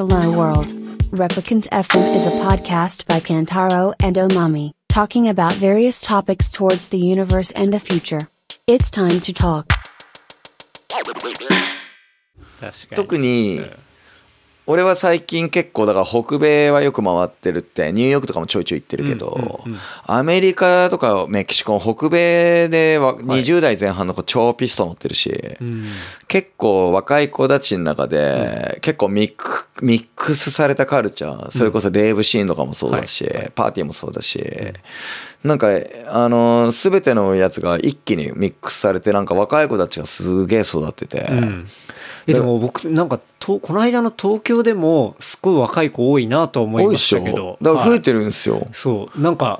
[0.00, 0.68] Hello World.
[1.10, 6.98] Replicant FM is a podcast by Kantaro and Omami, talking about various topics towards the
[6.98, 8.28] universe and the future.
[8.66, 9.72] It's time to talk.
[12.58, 13.70] 確かに特にうん
[14.71, 19.65] 俺は最近結構だから北米はよく回ってるってニューヨークとかもちょいちょい行ってるけど、
[20.05, 25.85] アメリカとかメキシコ北米では20代前半の子超ピスト乗ってるし、うん。
[26.29, 34.41] 結構若い子たちの中で結構ミックミックスされたカルチャーそれこそレイブシーンとかもそうだし、パーティーもそうだし、
[35.43, 35.67] なんか
[36.07, 41.27] あの全てのやつが一気にミックスされてなんか若い子たちがすげえ育ってて、
[42.25, 47.57] でも僕なんかとこの間の東京でもすごい若い子多いなと思いましたけど。
[47.61, 49.21] だから増えはいてるんですよ、そう。
[49.21, 49.59] なんか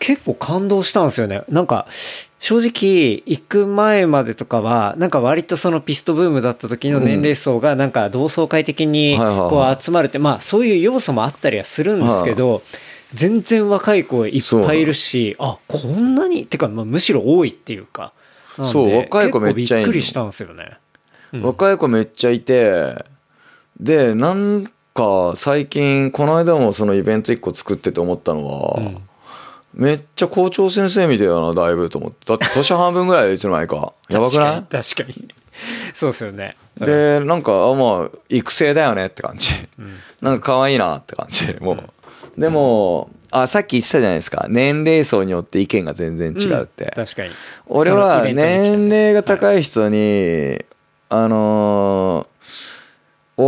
[0.00, 1.42] 結構感動したんですよね。
[1.48, 1.86] なんか
[2.40, 9.50] 正直行く前までとかはなんか割とそのピストブームだった時の年齢層がなんか同窓会的にはいはいはい。
[9.50, 12.62] こう集まるってまあそういう要素もあったりはするんですけど
[13.14, 18.12] 全然若い子いっぱいいるしあこんなにってかまあむしろ多いっていうか。
[18.62, 20.78] そう若い子めっちゃいびっくりしたんですよね。
[21.32, 21.42] うん。
[21.42, 23.04] 若い子めっちゃいて
[23.80, 28.98] でなんか最近この間もそのイベント1個作ってて思ったのは、うん。
[29.72, 32.26] めっちゃ校長先生みたいだなだいぶと思って。
[32.26, 34.62] だって年半分ぐらいでいつの間にかやばくない？
[34.64, 35.28] 確かに。
[35.94, 36.56] そうですよね。
[36.78, 39.50] でなんかあまあ育成だよねって感じ。
[39.78, 39.94] うん。
[40.20, 41.56] なんか可愛いなって感じ。
[41.60, 42.40] もう。
[42.40, 44.46] でもあさっき言ってたじゃないですか。
[44.50, 46.88] 年齢層によって意見が全然違うって、ん。
[46.90, 47.30] 確かに。
[47.66, 49.62] 俺は年齢がい高い。
[49.62, 50.58] 人に、
[51.08, 52.29] あのー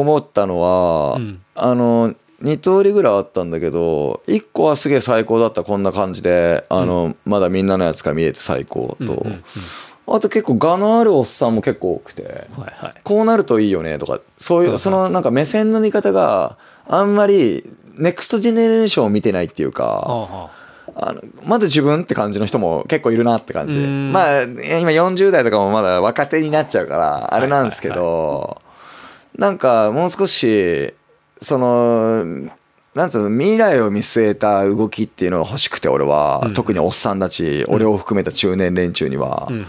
[0.00, 1.42] 思ったのは、うん。
[1.54, 9.44] あの2通りぐらいあったんだけど1個はすげえ最高だったこんな感じであの、まだみんなのやつが見えて最高と、うんうんうん
[10.04, 12.24] あと結構我のあるおっさんも結構多くて
[12.56, 13.00] はいはい。
[13.04, 19.84] こうなるといいよねとかそういうそのなんか目線の見方があんまりネクストジェネレーションを見てないっていうか。
[19.84, 20.50] は
[20.94, 23.78] あのまだ自分って感じの人も結構いるなって感じ。
[23.78, 24.12] うん。
[24.12, 28.60] まあ今40代とかもまだ若手になっちゃうからあれなんですけど
[29.36, 30.92] なんかもう少し
[31.40, 32.24] その
[32.94, 36.54] なんつうの未来を見据えた動きっていうのが欲しくて俺は、うん。
[36.54, 39.66] 特におっさんたち俺を含めた中年連中には、うんうん。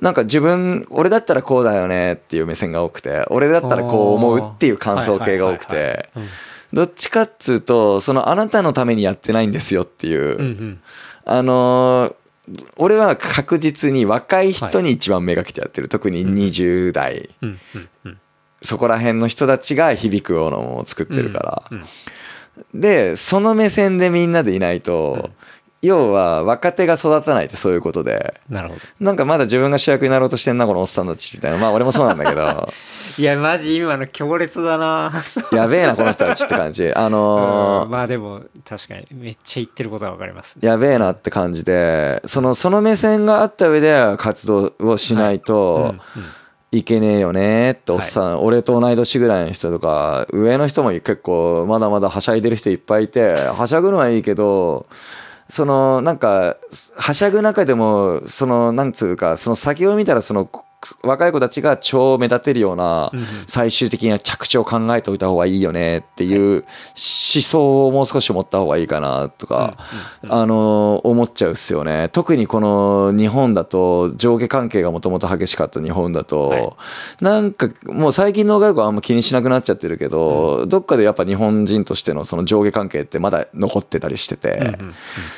[0.00, 6.26] なんか自分俺だったらこうだよねっていう目線が多くて俺だったらこう思うっていう感想系が多くてはい
[6.72, 10.80] どっちかっつうとそのあなたのためにやってないんですよっていう、うんうん。
[11.24, 12.14] あのー
[12.78, 18.18] 俺は確実に若い人に一番目がけてやってる、特に20代、うんうんうん
[18.62, 21.62] そこら辺の人たちが響くようなものを作ってるから、
[22.74, 25.30] でその目線でみんなでいないと、
[25.82, 28.34] 要は若手が育たないってそういうことで。
[28.50, 28.80] なるほど。
[29.00, 31.56] なんかまだ自分が主役になろうとしてんなこのおっさんたちみたいな。
[31.56, 32.68] まあ俺もそうなんだけど。
[33.16, 35.10] いやマジ今の強烈だな。
[35.52, 36.92] やべえなこの人たちって感じ。
[36.92, 37.90] あのーうん。
[37.90, 40.58] まあでも確かにめっちゃ言ってることはわかります。
[40.60, 46.22] やべえなって感じでそのその目線があった上で活動をしないと、うん。
[46.22, 46.30] うん
[46.72, 54.86] いけねえよねっておっさん、俺と同い年ぐらいの人とか上の人も結構まだまだはしゃいでる人いっぱいいてはしゃぐのはいいけど
[55.48, 56.56] そのなんか
[56.96, 60.48] はしゃぐ中でもそのなんつうかその先を見たらその
[61.02, 63.12] 若い子たちが超目立てるような
[63.46, 66.64] 最終的な着地を考えておいた方がいいよねっていう思
[67.42, 69.76] 想をもう少し持った方がいいかなとか、
[70.28, 72.08] あの思っちゃうっすよね。
[72.12, 76.70] 特にこの日本だと上下関係がもともと激しかった日本だと、はい。
[77.20, 84.78] なんかもう最近の外国はあんま気にしなくなっちゃってるけど、どっかでやっぱ日本人としてのその上下関係ってまだ残ってたりしてて、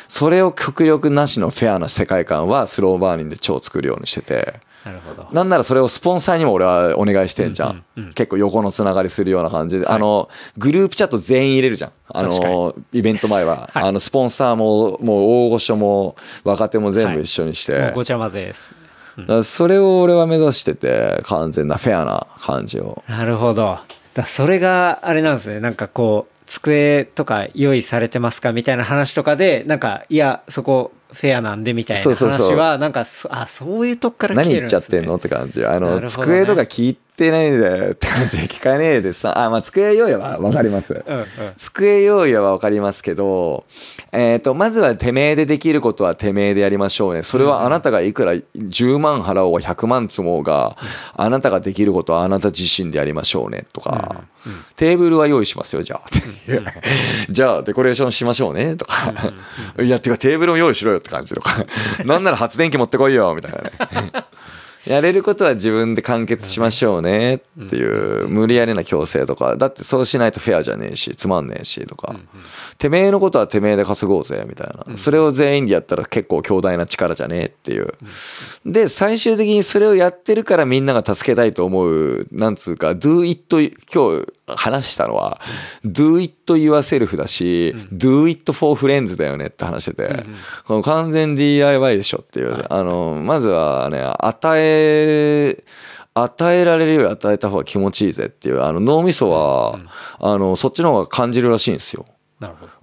[0.06, 4.60] それを極力なしのフェアな世界観はスローバーニンで超作るようにしてて。
[4.84, 5.28] なるほど。
[5.32, 7.84] なんならそれをスポンサーにも俺はお願いしてんじゃん。
[8.14, 10.28] 結構横のつながりするような感じで、あの、
[10.58, 11.92] グループチャット全員入れるじゃん。
[12.08, 13.68] あ確の、イベント前は。
[13.74, 13.84] はい。
[13.84, 17.92] あの、スポンサーも、もう大御所も若手も全部一緒にして。
[17.94, 18.70] ごちゃ混ぜです。
[19.44, 23.02] それを俺は目指してて、完全なフェアな感じを。
[23.08, 23.78] なるほど。
[24.14, 25.60] だそれがあれなんですね。
[25.60, 28.52] なんかこう机とか用意されてますか？
[28.52, 34.78] みたいな話とかでなんかいやそこフェアなんでみたいな話はなんかそあそういうとこから来何てるんですね。
[34.78, 35.64] 言っちゃってんのって感じ。
[35.64, 36.08] あなの、ね。
[36.08, 41.04] 机とか聞いてないでって感じで聞かねえでさ、あ、まあ机用意はわかります。
[41.06, 41.26] うんうん。
[41.58, 43.64] 机用意は分かりますけど、
[44.12, 47.22] えっ、と、まずはてめえでできることはてめえでやりましょうね。
[47.22, 50.76] それはあなたがいくら10万払おうが100万積もうが、
[51.14, 53.64] あなたができることはあなた自身でやりましょうね。
[53.72, 54.24] とか、
[54.76, 56.02] テーブルは用意しますよ、じゃあ。
[57.30, 58.76] じゃあ、デコレーションしましょうね。
[58.76, 59.12] とか、
[59.80, 61.64] いや、てかテーブルも用意しろよって感じとか、
[62.04, 63.72] なんなら発電機持ってこいよ、みたいなね。
[64.86, 69.56] やれることは自分で完結しましょうねっていう無理やりな強制とか。
[69.56, 72.16] だってそうしないとフェアじゃねえしつまんねえしとか。
[72.78, 74.96] てめえのことはてめえで稼ごうぜみたいな。
[74.96, 77.94] それを全員でやったら結構強大な力じゃねえっていう。
[78.66, 83.42] で最終的にそれをやってるからみんなが助けたいと思うなんつうか do it
[83.92, 84.26] 今日
[84.56, 85.40] 話したのは
[85.84, 90.24] do it yourself だし do it for friends だよねって話してて
[90.66, 95.64] この完全 DIY でしょっていうあのまずはね与え
[96.14, 99.78] 与えられるより与えた方が気持ちいいぜっていうあの脳みそは、
[100.20, 102.04] あのそっちの方が感じるらしいんですよ。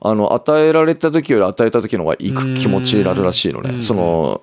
[0.02, 3.82] あの与えられた時より与えた時の方がいく気持ちになるらしいのね。
[3.82, 4.42] その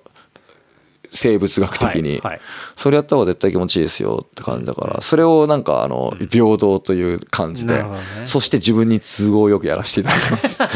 [1.16, 2.40] 生物学的に、はいはい。
[2.76, 8.02] それやった方が絶対気持ちいいですよって感じだからそれをなんかあの平等という感じで、なるほどね。
[8.24, 10.58] そして自分に都合よくやらせていただきます。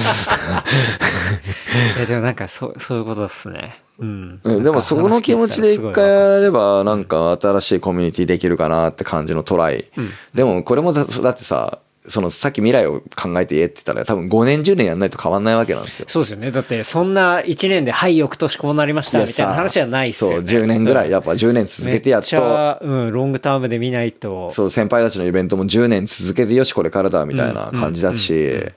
[1.96, 3.81] いやでもなんかそうそういうことですね。
[3.98, 4.40] うん。
[4.42, 9.87] うん、でもそこの気持ちで一回やればなんか新しいコミュニティできるかなって感じのトライ、
[10.34, 11.78] でもこれもだだってさ
[12.08, 16.06] そのさっき未来を考えて言えって言ったら多分5年10年やんないと変わんないわけなんですよ。
[16.08, 16.50] そうですよね。
[16.50, 20.37] だってそんな1年ではい翌年こうなりましたみたいな話はないっすよね。
[20.37, 22.37] そう10年ぐらいやっぱ10年続けてやっと。
[22.43, 24.50] ゃ、うん、ロングタームで見ないと。
[24.50, 28.73] そう先輩たちのイベントも10年続けてよしこれからだみたいな感じだし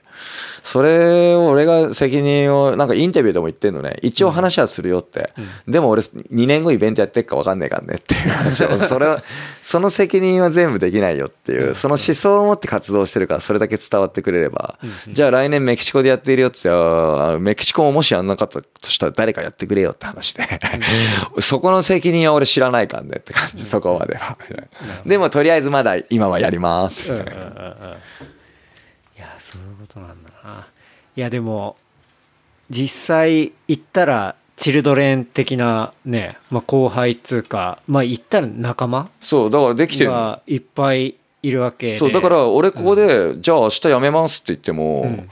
[0.62, 3.96] それを俺が責任をなんかインタビューでも言ってんのね。
[4.02, 5.30] 一応話はするよって。
[5.68, 8.30] でも俺2年後イベントやってっか分かんねえかんねっていう。
[8.32, 9.22] 話をそれは
[9.60, 11.74] その責任は全部できないよっていう。
[11.74, 14.78] その思想を持って活動してるからそれだけ伝わってくれれば。
[15.12, 20.48] じゃあ来年メキシコでやっているよって言っメキシコももしやんなかったとしたら誰かやってくれよって話で。
[21.40, 24.38] そこの責任は俺知らないかんねって感じそこまでは。
[25.04, 27.10] でもとりあえずまだ今はやります。
[27.10, 27.96] みたいな。
[29.94, 30.66] そうなんだな。
[31.16, 31.76] いやでも
[32.70, 40.16] 実際行ったらチルドレン的なね、まあ、後輩っつうかまあ行ったら仲間そうだからできてるの。
[40.16, 41.96] がいっぱいいるわけで。
[41.96, 45.28] そうだから俺ここで、じゃあ明日辞めますって言っても、ん。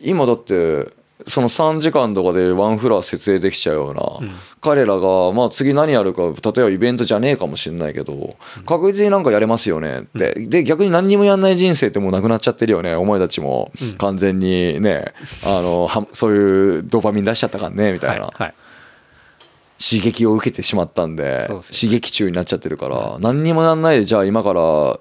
[0.00, 0.88] 今だって
[1.26, 8.36] その3時間とかでワンフロア設営できちゃうような、彼らがまあ次何やるか例えばイベントじゃねえかもしれないけど
[8.66, 13.72] 確実になんかやれますよねって、で逆に何にもやんない人生ってもうなくなっちゃってるよねお前たちも。
[13.98, 15.12] 完全にね、
[15.44, 18.54] あのはそういうドーパミン出しちゃったからねみたいな、はいはい。
[19.82, 24.98] 刺激を受けてしまったんで刺激中になっちゃってるから何にもなんないでじゃあ今から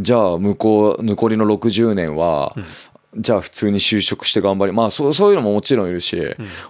[0.00, 2.54] じゃあ向こう残りの60年は
[3.16, 6.16] じゃあ普通に就職して頑張りまあそうそういうのももちろんいるし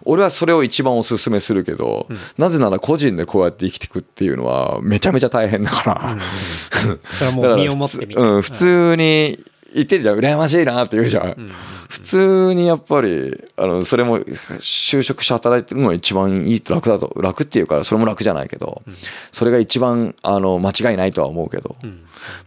[0.05, 6.19] 俺はそれを一番おすすめするけどなぜなら個人でこうやって生きていくっていうのはめちゃめちゃ大変だから。
[7.13, 9.39] それはもう身をもってみてうん、普通に
[9.75, 11.53] 言ってんじゃん羨ましいなって言うじゃん、
[11.89, 18.83] 普通にやっぱりあのそれも就職して働いてるのが一番いい楽だと楽っていうからそれも楽じゃないけど、
[19.31, 21.77] それが一番あの間違いないとは思うけど、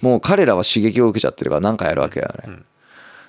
[0.02, 2.60] もう彼らは刺激を受けちゃってるから何かやるわけだよね、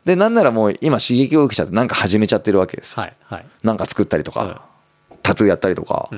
[0.06, 2.94] でなんならもう今刺激を受けちゃって何か始めちゃってるわけです。
[2.94, 3.47] よ、はいはい。
[3.64, 4.64] なんか作ったりとか、
[5.23, 6.08] タトゥーやったりとか、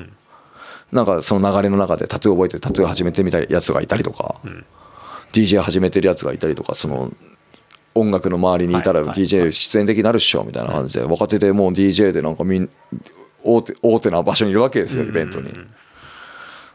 [0.91, 4.35] なんかその流れの中でタトゥー覚えてタトゥー始めてみたやつがいたりとか、
[5.33, 7.11] DJ 始めてるやつがいたりとかその
[7.95, 12.69] 音楽の周りにいたら DJ 出演的になるっしょみたいな感じで若手でもう DJ でなんかみん
[13.43, 15.51] 大手大手な場所にいるわけですよイベントに。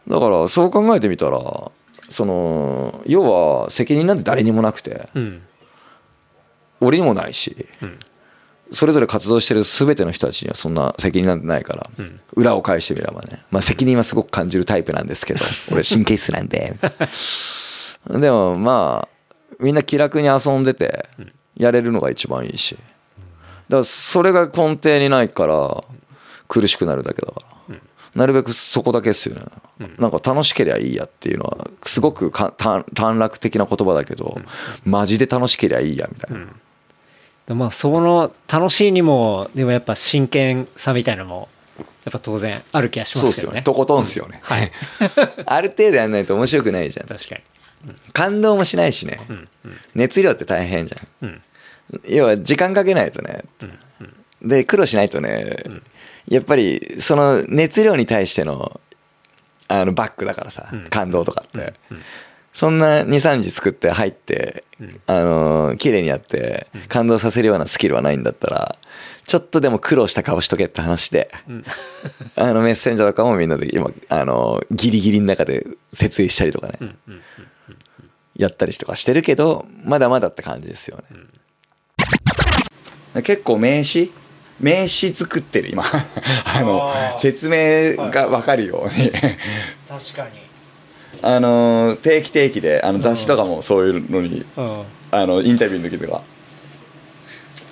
[0.09, 1.39] だからそう考えてみたら
[2.11, 5.43] その要は責任なんて誰にもなくてうん
[6.81, 7.67] 俺にもないし、
[8.71, 11.91] それぞれ活動してる全ての人たちにはそんな責任なんてないから、
[12.35, 15.41] 裏を返してみればね、まあ、責任はすごく感じるタイプなんですけど
[15.73, 16.77] 俺神経質なんで。
[18.11, 19.15] でもまあ
[19.61, 21.09] みんな気楽に遊んでて
[21.57, 22.77] やれるのが一番いいし。
[22.77, 25.83] だからそれが根底にないから
[26.49, 27.77] 苦しくなるだけだから、
[28.15, 29.43] なるべくそこだけですよね、
[29.99, 34.39] なんか楽しければいいやっていうのはすごくか短短絡的な言葉だけど、
[34.85, 36.47] マジで楽しければいいやみたいな、で
[37.49, 41.49] まあその楽しいにもでもやっぱ真剣さみたいなのも
[41.79, 43.57] やっぱ当然ある気がしまそうですすよね。
[43.57, 44.71] よねとことんっすよね、はい。
[45.47, 47.07] ある程度やんないと面白くないじゃん。
[47.07, 47.43] 確かに。
[48.13, 49.19] 感動もしないしね、
[49.95, 51.43] 熱量って大変じゃん、
[52.09, 53.43] 要は時間かけないとね、
[54.41, 55.57] で苦労しないとね、
[56.29, 58.81] やっぱりその熱量に対しての
[59.69, 61.75] あのバックだからさ、感動とかって、
[62.55, 64.65] そんな23日作って入って、
[65.09, 68.77] あの綺麗にやって感動させるようなスキルはないんだったら
[69.27, 71.33] ちょっとでも苦労した顔しとけって話で、
[72.37, 76.79] あのメッセンジャーとかもみんなで今あのギリギリの中で設営したりとかね、
[78.37, 81.03] やったりとかしてるけどまだまだって感じですよ
[83.15, 84.13] ね、結構名詞
[84.61, 85.85] 名詞作ってる今。
[86.45, 89.11] あの説明が分かるように。
[89.89, 90.44] 確かに
[91.23, 94.85] あの定期定期であの雑誌とかもそういうのにうん。
[95.11, 96.23] あのインタビューの時とか。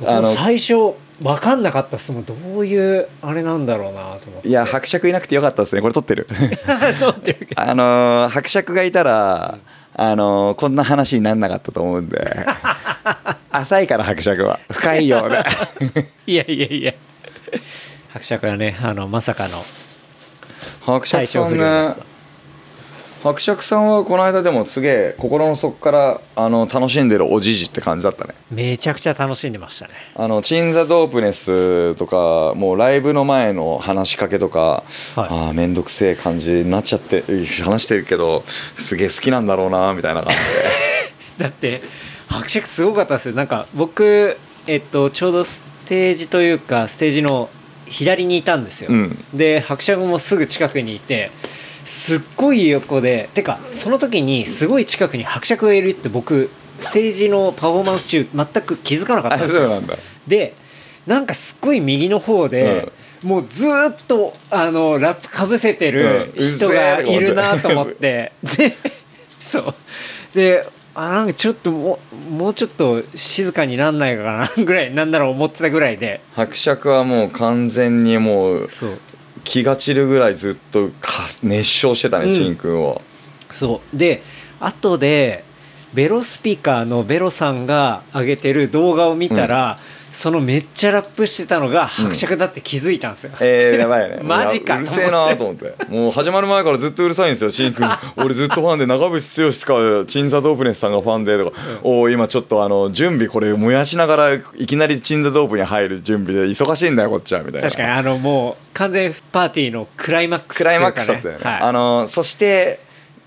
[0.04, 4.48] あの最初分かんなかったっすもんどういうあれなんだろうなと思って。
[4.48, 5.82] いや伯爵いなくてよかったですね。
[5.82, 6.26] これ撮ってる。
[6.98, 7.62] 撮ってるけど。
[7.62, 9.58] あの伯爵がいたら
[9.94, 12.18] あのこんな話になんなかったと思うんで。
[13.50, 14.60] 浅いから伯爵は。
[14.70, 15.28] 深いよ。
[15.28, 15.44] ね
[16.26, 16.94] いやいやいや。
[18.12, 19.64] 伯爵はねあのまさかの。
[20.80, 22.11] 伯爵さん体調不良だねった
[23.22, 28.34] 伯爵さんはこの間でもすげえ心の底からあの楽しんでるおじじって感じだったね。
[28.50, 29.94] めちゃくちゃ楽しんでましたね。
[30.16, 34.82] あのチン・ザ・ドープネスとかもうライブの前の話しかけとか、はい。
[35.16, 37.22] ああ面倒くせえ感じになっちゃって
[37.62, 38.42] 話してるけど
[38.76, 40.38] すげえ好きなんだろうなみたいな感じ
[41.38, 41.80] だって
[42.26, 43.34] 伯爵すごかったですよ。
[43.36, 44.36] なんか僕
[44.66, 47.50] えっとちょうどステージというかステージの
[47.86, 49.24] 左にいたんですよ、うん。
[49.32, 51.30] で伯爵もすぐ近くにいて
[51.92, 56.48] すっごい横でてかその時にすごい近くに伯爵がいるって僕
[56.80, 59.82] ステージのパフォーマンス中全く気づかなかったんでですよ。
[60.26, 60.54] で
[61.06, 62.90] なんかすっごい右の方で、
[63.22, 66.48] もうずーっとあのラップかぶせてるうん。
[66.48, 68.74] 人がいるなと思って、で
[69.38, 69.74] そう。
[70.34, 76.20] であなんかちょっともうもうちょっと静かになんないかなぐらいなんだろう思ってたぐらいで。
[76.34, 78.98] 伯爵はもう完全にもうそう
[79.44, 82.34] 気が散るぐらいずっとか熱唱してたね、うん。
[82.34, 83.02] しんくんを。
[83.50, 83.96] そう。
[83.96, 84.22] で
[84.60, 85.44] 後で
[85.92, 89.78] ベロスピーカーのベロさんが上げてる動画を見たら、
[90.12, 94.20] そのめっちゃラップしてたのが伯爵だって気づいたんですよ、えー、やばいね。
[94.22, 95.74] マジかうるせえなと思って。
[95.88, 97.50] もう始まる前からずっとうるさいんですよ。
[97.50, 107.68] しんくん俺ずっとファンで長渕剛かチンザ・ドープネスさんがファンでとか、おお今ちょっとあの準備これ燃やしながらいきなりチンザ・ドープに入る準備で忙しいんだよこっちはみたいな。
[107.68, 107.88] 確かに。
[107.88, 112.80] あのもう完全パーティーのクライマックスクライマックスだったよね、はい、あのそして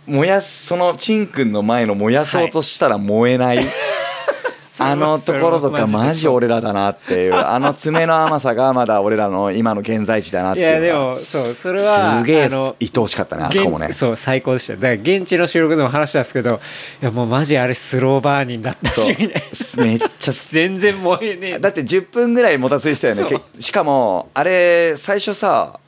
[0.07, 3.59] 燃やすそのチンくんの前の燃やそうとしたら燃えない、
[4.79, 13.87] あのところとかマジ俺らだなっていう あの爪の甘さがまだ俺らの今の現在地だなっていやでいうのがもそうそれはすげえ愛おしかったねあそこもね。
[13.87, 14.73] 現そう最高でした。
[14.73, 16.59] だから現地の収録でも話したんですけど
[17.01, 19.15] いやもうマジあれスローバーニンだったし
[19.77, 20.33] めっちゃ。
[20.49, 21.59] 全然燃えねえ。
[21.59, 23.41] だって10分ぐらいもたついてたよね。
[23.57, 25.79] しかもあれ最初さ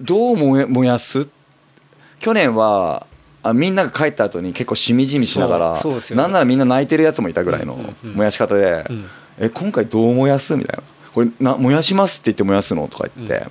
[0.00, 1.28] どう燃え燃やす？
[2.18, 3.06] 去年は
[3.42, 5.80] あみんなが帰った後に結構しみじみしながらね。
[6.16, 8.14] なんならみんな泣いてるやつもいたぐらいのうんうんうん。
[8.14, 9.06] 燃やし方で、うん。
[9.38, 10.56] え今回どう燃やす？
[10.56, 10.82] みたいな。
[11.14, 12.88] これな燃やしますって言って燃やすの？
[12.88, 13.46] とか言って、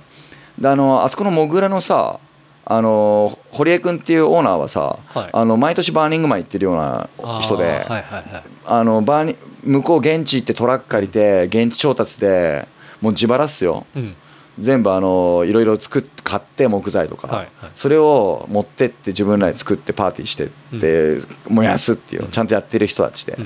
[0.58, 2.20] であのあそこのモグラのさ
[2.66, 5.30] あの堀江君っていうオーナーはさ、はい。
[5.32, 7.08] あの毎年バーニングマン行ってるような
[7.40, 8.42] 人で、あーはいはいはい。
[8.66, 12.68] あのバーニ向こう現地行ってトラック借りて現地調達で
[13.00, 13.86] もう自腹っすよ。
[13.96, 14.14] うん
[14.58, 17.70] 全部あのいろいろ作っ買って木材とか、はいはい。
[17.74, 20.48] それを持ってって自分らで作ってパーティーしてっ
[20.80, 23.42] て、燃やすっていうのをちゃんとやってる人たちで、う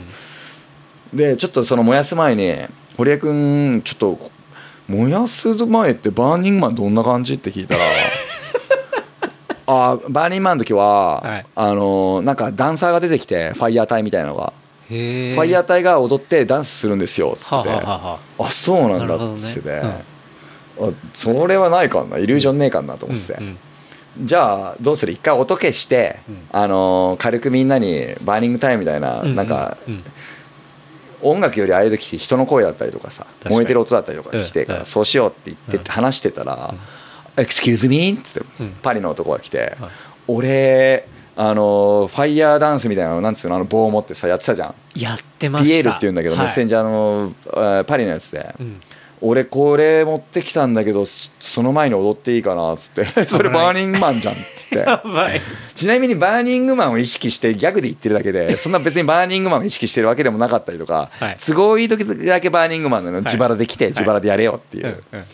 [1.14, 1.16] ん。
[1.16, 2.57] でちょっとその燃やす前に
[2.97, 4.31] 堀江君ちょっと
[4.88, 7.85] 燃やす前ってバーニングマンどんな感じって聞いたら
[9.66, 11.47] あーバーニングマンの時は、はい。
[11.54, 14.52] あのなんかダンサーが出てきてファイヤー隊みたいなのが。
[14.88, 18.19] ファイヤー隊が踊ってダンスするんですよっつってあ
[18.50, 20.00] そうなんだっつってて、あ
[21.14, 23.58] それはないかんなイリュージョンねえかんなと思ってて、うん
[24.20, 24.26] うん。
[24.26, 25.12] じゃあどうする？
[25.12, 26.36] 一回音消して、うん。
[26.50, 30.04] あのー軽くみんなにバーニングタイムみたいな、うんなんかうん。
[31.24, 35.84] 音楽よりああいう時人の声だったりとかさ燃えてる音だったりとか来てから、そうしようって言ってうん。
[35.84, 36.74] 話してたら
[37.36, 38.72] 「Excuse me?」っつって、うん。
[38.82, 39.90] パリの男が来て「はい。
[40.28, 44.74] 俺あのーファイヤーダンスみたいなのなんつうのあの棒を持ってさやってたじゃん。
[44.94, 45.66] やってました。
[45.66, 46.44] ピエールって言うんだけど、はい。
[46.44, 48.80] メッセンジャーのえーパリのやつで、うん
[49.22, 53.04] 俺これ持ってきたんだけどそその前に踊っていいかなっつって。
[53.26, 54.84] それバーニングマンじゃんっつって。
[55.74, 61.36] ちなみにバーニングマンを意識してギャグで言ってるだけでそんな別にバーニングマンを意識してるわけでもなかったりとか、はい。
[61.38, 65.24] 都合いい時だけバーニングマンなのい自腹で来て自腹でやれよっていう、うんうん。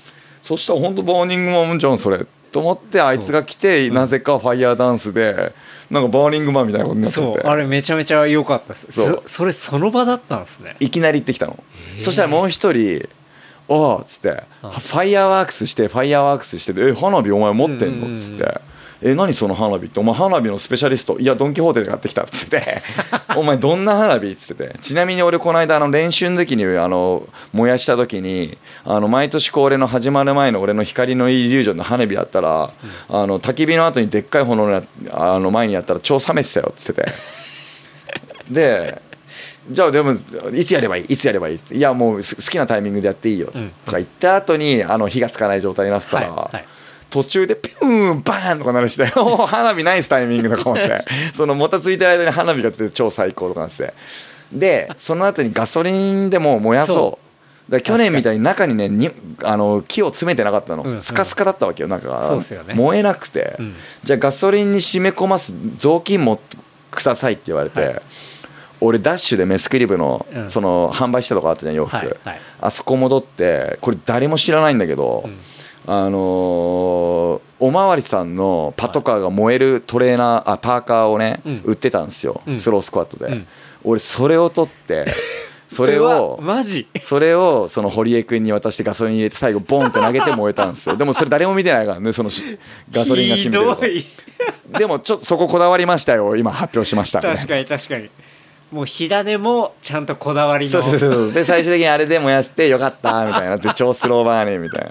[0.43, 5.53] そしたら本当バーニングマンじゃんそれと思ってあいつが来てなぜかファイヤーダンスで
[5.91, 8.87] なんかバーニングマンみたいなことになっちゃってあれめちゃめちゃ良かったです。
[8.91, 10.77] そそれその場だったんですね。
[10.81, 11.63] いきなり行ってきたの。
[11.99, 13.09] そしたらもう一人
[13.69, 18.61] 「おう」っつって fireworks して fireworks してて「え花火お前持ってんの?」っつって
[19.01, 19.87] 「え何その花火？
[19.87, 22.83] ってお前花火のスペシャリストいやドン・キホーテで買ってきた」っつって
[23.37, 32.71] 「お前どんな花火?」っつっててちなみに俺この間あの練習の時にあの燃やした時にあの毎年恒例の始まる前の俺の光のイリュージョンの花火やったら、
[33.09, 34.83] あの焚き火の後にでっかい炎の
[35.13, 37.13] あの前にやったら超冷めてたよっつってて。
[38.51, 39.08] で
[39.71, 40.13] じゃあでも
[40.53, 41.05] いつやればいい？
[41.05, 41.57] いつやればいい？
[41.57, 43.51] っていやもうす好きなタイミングでやっていいよ。
[43.55, 43.73] うん。
[43.85, 46.65] とか言った後にあの火がつかない状態になってたら、はいはい。
[47.11, 53.93] 途中でピューンバーンとかなるして おー花火ナイスタイミングとか思ってそのもたついてる間に花火が出て超最高とかなんです
[54.53, 56.97] でその後にガソリンでも燃やそう。
[56.97, 57.19] そ
[57.69, 59.11] だ去年みたいに中にねに。
[59.43, 61.03] あの木を詰めてなかったの、うんうん。
[61.03, 62.75] スカスカだったわけよなんかね。
[62.75, 63.75] 燃えなくて、うん。
[64.03, 66.41] じゃあガソリンに締め込ます雑巾も
[66.91, 68.03] くださいって言われて、はい
[68.81, 70.51] 俺ダッシュでメスクリブの,、うん。
[70.51, 72.17] その販売したとこあったじゃん洋服、
[72.61, 75.39] あそこ戻ってこれ誰も知らないんだけど、うん。
[75.87, 81.63] あのーおまわりさんのパトカーが燃えるトレーナーあパーカーをね、うん。
[81.65, 82.61] 売ってたんですよ、うん。
[82.61, 83.47] スロースクワットで、うん。
[83.83, 85.07] 俺それを取って
[85.67, 86.87] それうをわマジ？
[87.01, 90.97] それをその堀江君に渡してガソリン入れて最後ボンって投げて燃えたんですよ。
[90.97, 92.43] でもそれ誰も見てないからねそのし
[92.93, 94.05] ガソリンが染みてるひどい。
[94.73, 97.37] とでもちょっとそここだわりましたよ今発表しましたみたいな。
[97.39, 98.09] 確かに確かに
[98.73, 100.71] もう火種もちゃんとこだわりの。
[100.71, 101.33] そうそうそうそう。
[101.33, 103.57] で最終的にあれで燃やしてよかったみたいにな。
[103.57, 104.91] って超スローバーニーみたいな。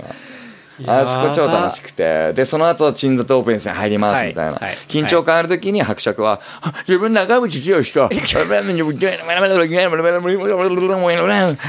[0.85, 2.33] あそこ超楽しくて。
[2.33, 4.75] でその後鎮座とオープンに入りますみたいな、はいはい。
[4.87, 7.83] 緊張感ある時に伯爵は「あ自分長渕剛。
[7.93, 8.03] と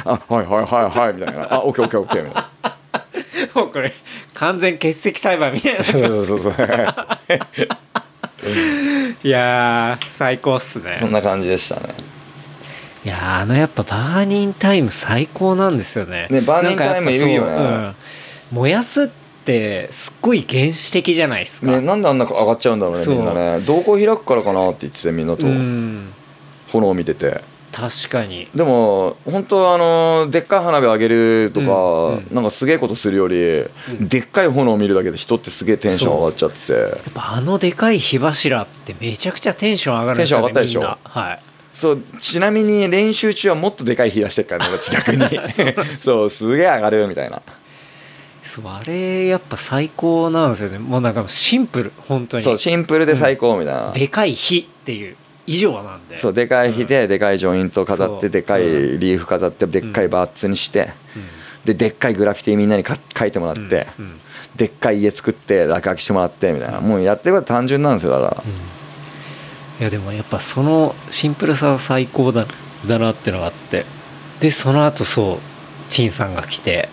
[0.04, 2.78] あはいはいはいはい」みたいな「あオッケーオッケーオッケー」みたいな。
[3.54, 3.92] もうこれ
[4.34, 5.84] 完全欠席裁判みたいな。
[5.84, 6.54] そうそうそうそう
[9.22, 10.96] いやー最高っすね。
[11.00, 11.94] そんな感じでしたね。
[13.04, 16.28] いやーあのやっぱバーニンタイム最高なんですよね。
[16.30, 17.52] ねバーニンタイムいいよね。
[17.52, 17.94] ううん。
[18.52, 19.08] 燃やすっ
[19.44, 23.60] てすっごい原始的じゃないですか、ねなんであんな上がっちゃうんだろうねみんなね。
[23.60, 25.46] 瞳孔開くからかなって言っててみんなと。
[25.46, 26.12] うん。
[26.72, 27.42] 炎を見てて
[27.78, 28.48] 確かに。
[28.56, 32.28] でも本当あのでっかい花火上げるとか、うんうん。
[32.32, 33.64] なんかすげえことするより、
[34.00, 36.66] でっかい炎を見るだけで人ってすげえテンション上がっちゃって。
[36.66, 41.20] てやっぱあのでかい火柱ってめちゃくちゃテンション上がるんですよねテンション上がったでしょ。
[41.20, 41.40] はい。
[41.72, 45.28] そうちなみに練習中はもっとでかい火出してるからね私 逆に。
[45.96, 47.40] そうすげえ上がるみたいな。
[48.42, 50.78] そうあれやっぱ最高なんですよね。
[50.78, 52.42] もうなんかシンプル本当に。
[52.42, 55.16] そうシンプルで最高みたいな、でかい火っていう
[55.48, 56.16] 以上なんで。
[56.16, 60.90] そうでかい火ででかいジョイント飾ってでかいリーフ飾ってでっかいバーツにして、
[61.64, 63.86] ででっかいグラフィティみんなにか書いてもらって、
[64.56, 68.44] でっかい家作って落書きしてもらってみたいな、もうやってること単純なんですよだから、
[69.80, 72.46] いやでもやっぱそのシンプルさは最高だ
[72.86, 73.86] だなってのがあって。
[74.40, 75.38] でその後そう
[75.88, 76.88] 陳さんが来て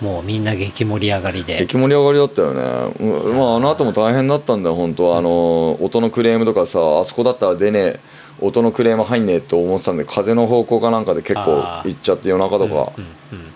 [0.00, 1.58] もうみんな激盛り上がりで。
[1.58, 8.00] 激盛り上がりだったよね、うんまあ、あの後も大変だったんだよ本当あの音のクレームとかさあそこだったら出ねえ
[8.40, 13.06] 音のクレーム入んねえって思ってたんで風の方向かなんかで結構行っちゃって夜中とか、うん
[13.38, 13.46] うん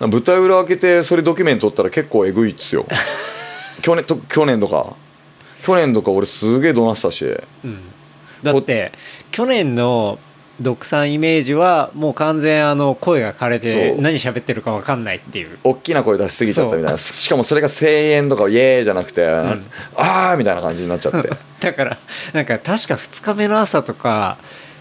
[0.00, 0.10] うん。
[0.10, 2.86] 舞台裏開けてそれドキュメント撮ったら結構えぐいっすよ。
[3.82, 4.94] 去年と去年とか。
[5.62, 7.24] 去年とか俺すげえ怒鳴ってたし。
[7.64, 7.80] うん。
[8.42, 8.92] だって
[9.30, 10.18] 去年の
[10.60, 14.02] 独さんイメージはもう完全あの声が枯れてそう。
[14.02, 15.58] 何喋ってるか分かんないっていう。
[15.64, 16.98] 大きな声出しすぎちゃったみたいな。
[16.98, 21.30] しかもそれが声援とかイエーイじゃなくて、ああみたいな感じになっちゃって。
[21.60, 21.98] だから
[22.32, 24.38] なんか確か2日目の朝とか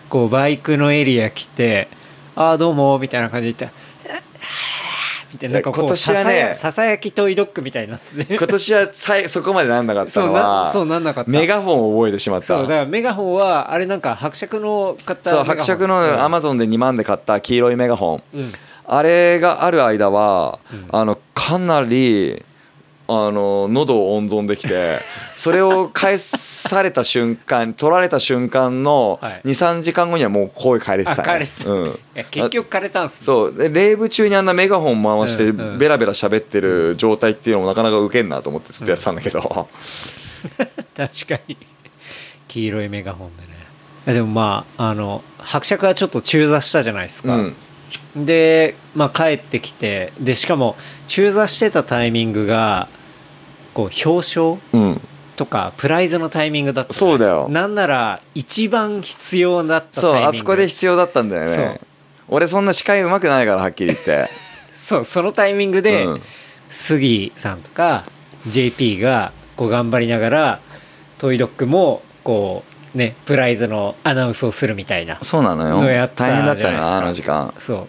[0.10, 1.88] こうバイクのエリア来て
[2.36, 3.78] 「ああどうも」みたいな感じで言って
[5.34, 11.30] 「みたいななんか今年はねささやきトイドッグみたいになってて今年はさいそこまでなんなかったそうのはなそうなんなかった。
[11.32, 12.46] メガフォンを覚えてしまった。
[12.46, 18.52] そうだからメガホンはあれなんか伯爵の買ったそう伯爵のアマゾンで2万で買った黄色いメガホン、うん。
[18.86, 20.88] あれがある間は、うん。
[20.92, 22.44] あのかなり
[23.08, 25.00] あの喉を温存できて
[25.36, 29.42] それを返された瞬間取られた瞬間のはい。
[29.46, 32.00] 23時間後にはもう声変えれてた、ね、うん。
[32.32, 33.26] 結局枯れたんすね。
[33.26, 33.54] そう。
[33.54, 39.42] でレイブ中にあんなメガホン回してベラベラ喋ってる状態っていうのもなかなかウケんなと思ってずっとやってたんだけど、
[40.96, 41.58] 確かに。
[42.48, 43.54] 黄色いメガホンでね。
[44.14, 47.56] でもまああの伯爵はちょっと中座したじゃないですか、うん。
[48.26, 50.76] で、まあ、帰ってきてでしかも
[51.08, 52.90] 中座してたタイミングが
[53.74, 55.02] こう表彰うん、
[55.36, 57.48] とかプライズのタイミングだったそうだよ。
[57.50, 60.26] なんなら一番必要だったタイミング。
[60.26, 61.82] そうあそこで必要だったんだよね。
[62.28, 64.30] 俺そんな司会うまくないからはっきり言って。
[64.74, 66.22] そうそのタイミングで、うん。
[66.70, 68.04] 杉さんとか
[68.48, 70.60] JP がこう頑張りながら
[71.20, 72.64] トイドッグもこ
[72.96, 76.10] うねプライズのアナウンスをするみたいなそうなのよ。
[76.16, 77.54] 大変だったなあの時間。
[77.60, 77.88] そう。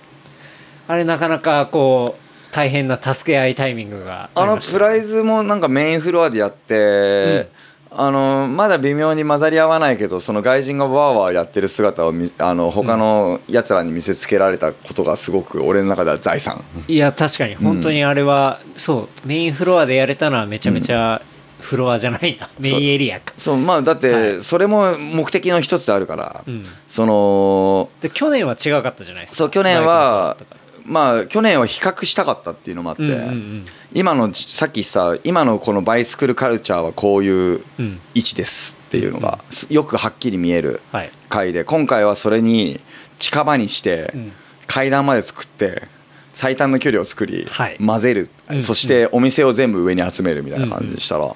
[0.87, 2.24] あれなかなかこう
[2.55, 7.51] 大変な助け合いタイミングがあのプライズもなんかメインフロアでやって、
[7.91, 16.63] あのまだ微妙に混ざり合わないけどその外人がわーわーやってる姿をみあの他のやつらに見せつけられたことがすごく俺の中では財産。
[16.87, 17.57] いや確かに。
[17.57, 21.23] 本当にあれは、そうメインフロアでやれたのはめちゃめちゃ
[21.61, 23.33] フロアじゃないな、メインエリアか。
[23.37, 26.63] そうまあだっはてそれも目的の一つであるから、うん。
[26.87, 29.37] そので去年は違かったじゃないですか。
[29.39, 30.37] そう去年は
[30.85, 33.67] まあ去年は比較したかったっていうのもあって、うんうんうん。
[33.93, 41.11] 今のさっきさ今のこのバイスクルカルチャーはこういううん位置ですっていうのがすよくはっきり見えるはい。
[41.29, 42.81] 回で今回はそれに
[43.19, 44.33] 近場にしてうん。
[44.67, 45.89] 階段まで作って
[46.33, 47.77] 最短の距離を作りはい。
[47.79, 48.31] 混ぜる。
[48.51, 48.63] うん。
[48.63, 51.35] そしてお店を全部上に集めるみたいな感じでしたら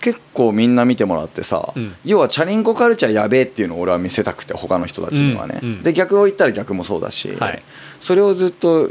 [0.00, 1.94] 結構みんな見てもらってさうん。
[2.04, 5.60] 要はチャリンコカルチャーやべえっていうのを俺は見せたくて他の人たちにはね。
[5.62, 7.62] うんうんで逆を言ったら逆もそうだしはい。
[8.00, 8.90] それをずっと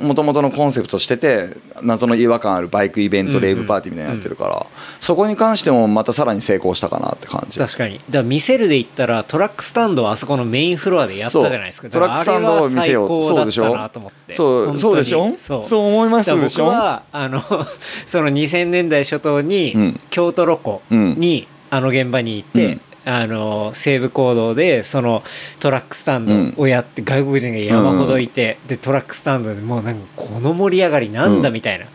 [0.00, 4.66] もともとのコンセプトとしてて謎の違和感あるバイクイベントレイブパーティーみたいなのやってるから
[5.00, 7.58] そこに関してもまたさらに成功したかなって感じ。
[7.58, 7.94] 確かに。
[7.94, 11.82] だから見せるで言ったらトラックスタンドはあそこのメインフロアでやったじゃないですか。
[11.82, 14.32] そうトラックスタンドを見せようだからあれは最高だったなと思って。
[14.34, 15.32] そうそうでしょ？
[15.36, 15.64] そう。
[15.64, 16.66] そう思いますでしょ？
[16.66, 17.40] 僕はあの
[18.06, 20.00] その2000年代初頭に、うん。
[20.10, 25.22] 京都ロコに、あの現場に行って、あの西部講堂でその
[25.58, 31.86] トラックスタンドをやって、外国人が山ほどいて、でトラックスタンドでもうなんかこの盛り上がりなんだうんみたいな、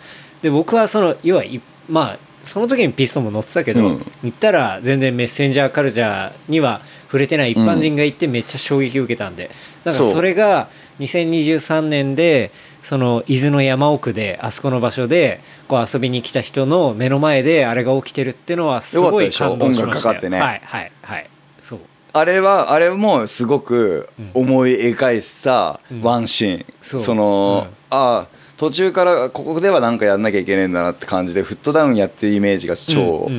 [0.41, 4.05] で僕はその要はいまあその時にピストンも乗ってたけど、うん。
[4.23, 9.51] 行ったら全然メッセンジャーカルチャーには触れてない一般人がいてめっちゃ衝撃を受けたんで。
[9.83, 10.69] だかそれが
[10.99, 12.51] 2023年で
[12.87, 19.87] その伊豆の山奥であそこの場所でこう遊びに来た人の目の前であれが起きてるっていうのはすごい感動しましたよ。
[19.87, 21.29] よかったでしょ音楽かかってねはいはいはい。
[21.59, 21.79] そう。
[22.13, 26.01] あれはあれもすごく思い描いたうん。
[26.01, 26.99] ワンシーン、そう。
[27.01, 27.75] その、うん。
[27.89, 33.29] ああ途中からここでは何かやんなきゃいけないんだなって感じでフットダウンやってるイメージが超、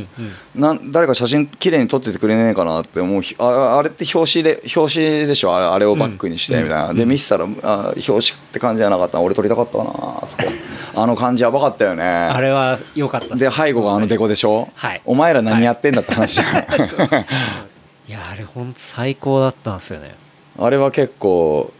[0.54, 5.56] なん誰か写真綺麗に撮っててくれねえかなって思うひああれって表紙で表紙でしょ？
[5.56, 6.64] あれあれをバックにしてうん。
[6.64, 10.44] みたいな、で見せたらあ表紙って感じじゃなかった俺撮りたかったなあそこ。
[10.94, 12.04] あの感じやばかったよね。
[12.04, 15.02] あれは良かったで背後があのデコでしょ、はい。
[15.04, 16.52] お前ら何やってんだって話じゃん、い。
[18.12, 20.14] やあれ本当最高だったんですよね。
[20.56, 21.72] あれは結構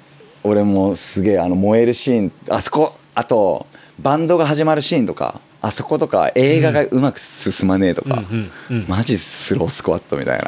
[0.45, 3.67] 俺もすげえあの燃えるシーンあそこあと
[3.99, 8.87] バンドが始まるシーンとかあそことか映画がうまく進まねえとか、うんうんうん。
[8.87, 10.41] マジスロースクワットみたい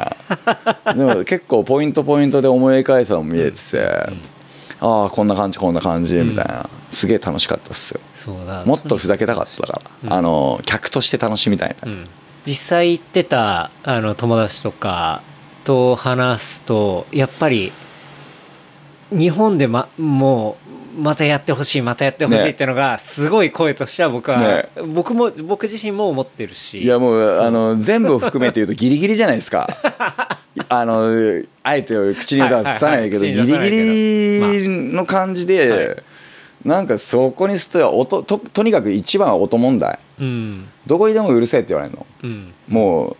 [0.85, 0.93] な。
[0.93, 3.85] でも結構ポイントポイントで思い返すのも見えてて、
[4.79, 7.99] ああこんな感じこんな感じみたいな、すげえ楽しかったっすよ。
[8.13, 8.63] そうだ。
[8.63, 10.13] もっとふざけたかったから、うん。
[10.13, 12.07] あの客として楽しみたいな、うん。
[12.45, 15.23] 実際行ってたあの友達とか
[15.65, 17.73] と話すとやっぱり
[19.11, 24.69] 日本で、ま、もうまたやってほしいまたやってほしいねっていうのがすごい声としては僕は、ね。
[24.93, 26.81] 僕も僕自身も思ってるし。
[26.81, 29.67] いやもうあの全部を含めて言うとギリギリじゃないですか。
[30.69, 35.97] あのあえて口には出さないけど、ギリギリの感じで、はい。
[36.65, 39.99] なんかそこにすと音ととにかく一番は音問題。
[40.19, 40.67] うん。
[40.85, 42.05] どこにでもうるせえって言われるの。
[42.23, 42.53] うん。
[42.67, 43.17] もう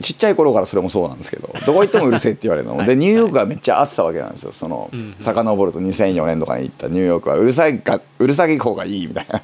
[0.00, 2.86] ちっちゃい頃からそれもそうなんですけど どこ行ってもうるせえって言われるの、はい。
[2.86, 4.52] でニューヨークがめっちゃあってたわけなんですよ。
[4.52, 9.42] その、うん遡ると2004年とかに行ったニューヨークはうるさいがうるさい方がいいみたいな、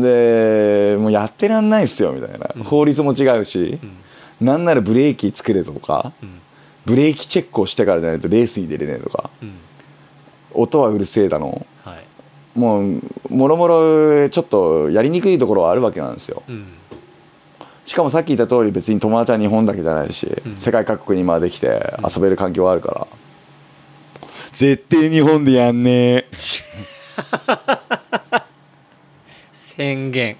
[0.00, 3.78] でもうやってらんないっすよみたいな、法律も違うし、
[4.40, 6.40] なんならブレーキ作れとか、ん。
[6.84, 9.30] ブレーキチェックをしてからじゃないとレースに出れねえとか。
[9.42, 9.54] うん。
[10.54, 11.66] 音はうるせえだの。
[11.84, 12.58] はい。
[12.58, 16.42] もうもろもろちょっとやりにくいところはあるわけなんですよ。
[16.48, 16.77] うん
[17.88, 20.60] しかもさっき言った通り別に友達は日本だけじゃないし、うん。
[20.60, 23.06] 世界各国にまで来て遊べる環境はあるから、
[24.52, 26.28] 絶対日本でやんねえ。
[29.52, 30.36] 宣言。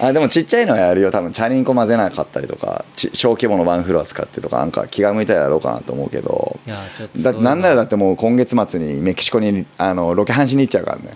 [0.00, 1.10] あでもちっちゃいのはやるよ。
[1.10, 6.58] 多分チャリンコ混ぜなかったりとかち小規模のワンフロア使ってとかなんか気が向いたらやろうかなと思うけど。
[6.66, 11.10] いやちょっとだってなんならだってもう今月末にメキシコにあのロケハンしに行っちゃうからね。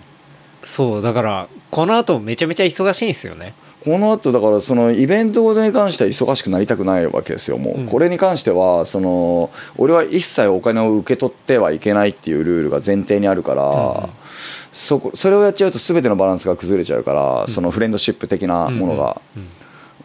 [0.61, 7.85] そうだからこの後めちゃめちゃ忙しいんですよねこの後だからそのイベントごとに関しては忙しくなりたくないわけですよもう、うん。
[7.85, 14.09] これに関してはその俺は一切お金を受け取ってはいけないっていうルールが前提にあるから、うん。
[14.73, 19.47] そこそれをやっちゃうと全てのバランスが崩れちゃうから、そのフレンドシップ的なものが、うん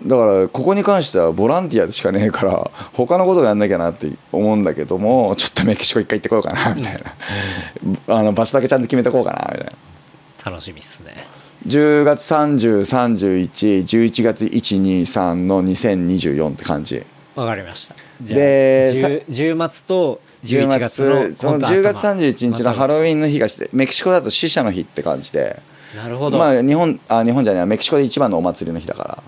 [0.06, 7.02] だからここに関してはボランティアでしかねえから 他のことをやんなきゃなって思うんだけどもちょっとメキシコ一回行ってこようかなみたい
[8.06, 9.72] な、あの場所だけちゃんと決めてこうかなみたいな。
[10.50, 11.12] 楽しみっすね
[11.66, 17.04] 10月303111月123の2024って感じ。
[17.34, 17.94] わかりました。
[18.20, 25.62] で 10, 10月と11月のその本当10月頭31日のハロウィンの日がしてメキシコだと死者の日って感じで。
[25.96, 29.22] なるほど、まあ日本あ日本じゃないメキシコで一番のお祭りの日だか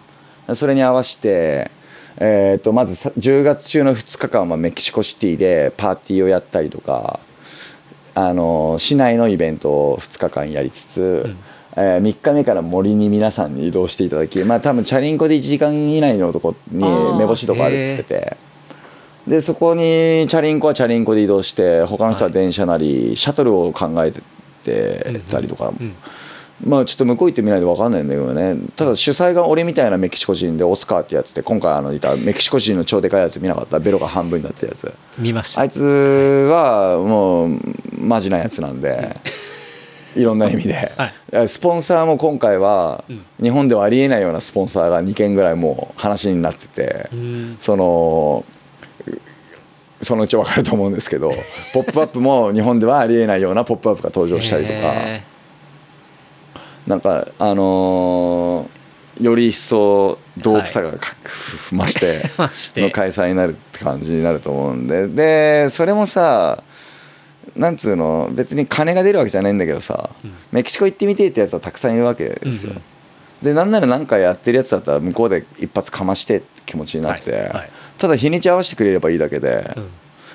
[0.47, 0.55] ら。
[0.55, 1.71] それに合わせて
[2.19, 7.21] えー、とまずさ10月中の2日間はメキシコシティでパーティーをやったりとか
[8.15, 11.35] あの市内のイベントを2日間やりつつ、
[11.77, 16.83] えー3日目から森に皆さんに移動していただきまあ多分チャリンコで1時間以内のとこに
[17.19, 18.37] 目星とかあるっつってて。
[19.27, 24.21] でそこにチャリンコはチャリンコで移動して他の人は電車なり、シャトルを考えて
[25.31, 25.95] たりとか、うん
[26.65, 28.57] まあちょっと向こう行ってみないと分かんないんだけどね。
[28.77, 33.81] ただ主催が俺みたいなメキシコ人でオスカーってやつで今回あのいたメキシコ人の超でかいやつ見なかった。
[33.81, 34.93] ベロが半分になってるやつ。
[35.19, 35.63] 見ました。
[35.63, 37.61] あいつはもう
[37.99, 39.17] マジなやつなんで
[40.15, 40.93] いろんな意味で、
[41.47, 43.25] スポンサーも今回はうん。
[43.41, 47.57] 日本ではありえないようなスポンサーが2件ぐらいもう話になってて、うん。
[47.59, 48.45] その
[50.03, 51.31] そのうち分かると思うんですけど
[51.73, 54.79] 「ポップアップも日本ではありえないような「ポップアップが登場したりとか。
[54.79, 55.23] へ
[56.87, 58.83] なんかあのー
[59.21, 61.15] より一層ドープさがか
[61.71, 62.01] 増し
[62.73, 62.81] て。
[62.81, 65.07] の開催になるって感じになると思うんで。
[65.07, 66.63] でそれもさ
[67.57, 70.33] なんつうの別に金が出るわけじゃないんだけどさ、うん。
[70.53, 72.83] メキシコ行ってみてえってやつはたくさんいるわけですよ、うんうん。
[73.43, 77.71] でなんなら何かやってるやつだったら向こうで一発かましてって気持ちになって、はいはい。
[77.99, 79.89] ただ日にち合わせてくれればいいだけで、うん。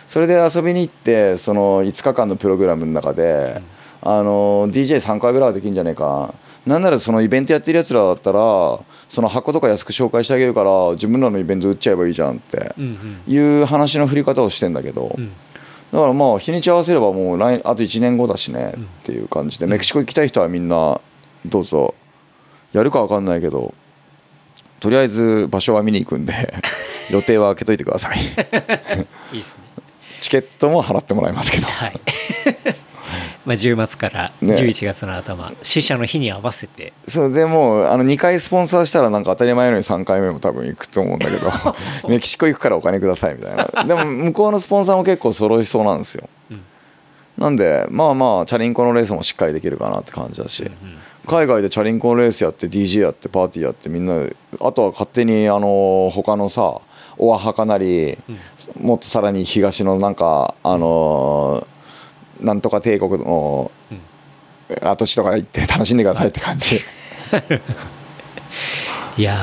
[0.05, 3.61] それで遊びに行ってその5日間のプログラムの中で、
[4.01, 6.33] あの DJ3 回ぐらいはできるんじゃねえか。
[6.65, 8.39] なんならそのイベントやってるやつらだったら
[9.07, 12.83] その箱とか安く紹介してあげるから自分らのイベント売っちゃえばいいじゃんってうん
[13.27, 13.33] うん。
[13.33, 15.31] いう話の振り方をしてんだけど、うん
[15.91, 20.99] だからまあ日にち合わせればもう来あと1年後だしねっていう感じでメキシコ行きたい人はみんな
[21.45, 21.93] どうぞ。
[22.73, 23.73] やるか分かんないけど
[24.81, 26.33] とりあえず場所は見に行くんで
[27.09, 28.19] 予定は開けといてください。
[29.31, 29.63] いいですね。
[30.19, 31.67] チケットも払ってもらいますけど。
[31.67, 32.01] はい
[33.47, 34.55] まあ10月からね。
[34.55, 36.91] 11月の頭、死者の日に合わせて。
[37.07, 41.49] そうでもうあの2回スポンサーしたらなんか当たり前のように3回目も多分行くと思うんだけど
[42.09, 43.85] メキシコ行くからお金くださいみたいな。
[43.85, 46.27] でも向こうのスポンサーも結構揃いそうなんですよ。
[46.51, 46.61] うん。
[47.37, 50.71] なんでまあまあチャリンコのレースもしっかりできるかなって感じだし、うん
[51.27, 56.79] 海外でチャリンコのレースやって DJ やってパーティーやってみんなであとは勝手にあの他のさ
[57.17, 58.17] オアハカなり、
[58.79, 61.67] もっとさらに東のなんかあの
[62.41, 63.71] なんとか帝国の
[64.81, 66.77] 跡地とか行って楽しんでくださいって感じ、
[69.17, 69.35] いや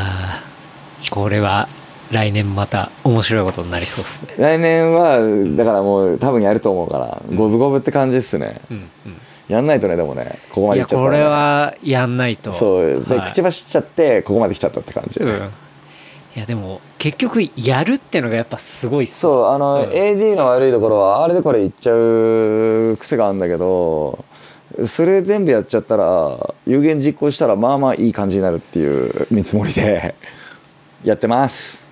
[1.02, 1.68] ーこれは
[2.10, 4.34] 来年また面白いことになりそうですね。
[4.38, 5.18] 来年は
[5.56, 8.60] だからもう多分やると思うから五分五分って感じっすね。
[8.70, 8.90] うん
[9.46, 11.10] やんないとねでもねここうんいやまで来ちゃったらね。
[11.10, 12.50] これはやんないと。
[12.52, 13.30] そうで、はい。
[13.30, 15.50] 口走っちゃってここまで来ちゃったって感じ、うん
[16.36, 19.90] いやでも結局やるってのがやっぱすごいそうあの、うん。
[19.90, 24.24] AD の悪いところはあれでこれ言っちゃう癖があるんだけど
[24.84, 30.16] それ全部やっちゃったら有言実行したらまあまあいい感じになるっていう見積もりで
[31.04, 31.86] やってます。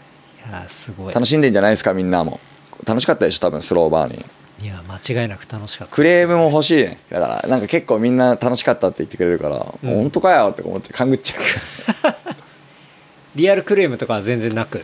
[0.48, 1.14] いやすごい。
[1.14, 2.40] 楽しんでんじゃないですかみんなも。
[2.84, 4.24] 楽しかったでしょ多分スローバーに。
[4.60, 6.98] いや間違いなく楽しかったクレームも欲しいね。
[7.10, 9.88] だからなんか結構みんな楽しかったって言ってくれるから、うん。
[9.88, 11.36] もう本当かよって思って勘ぐっちゃ
[13.34, 14.78] リアルクレームとかは全然なく。
[14.78, 14.82] う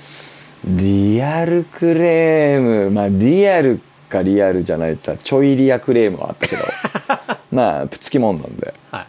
[0.65, 2.91] リアルクレーム。
[2.91, 6.63] まあリアルかリアルじゃないってさちょいリアクレームはあったけど。
[7.53, 8.75] まあぶつきもんなんで。
[8.91, 9.07] はい。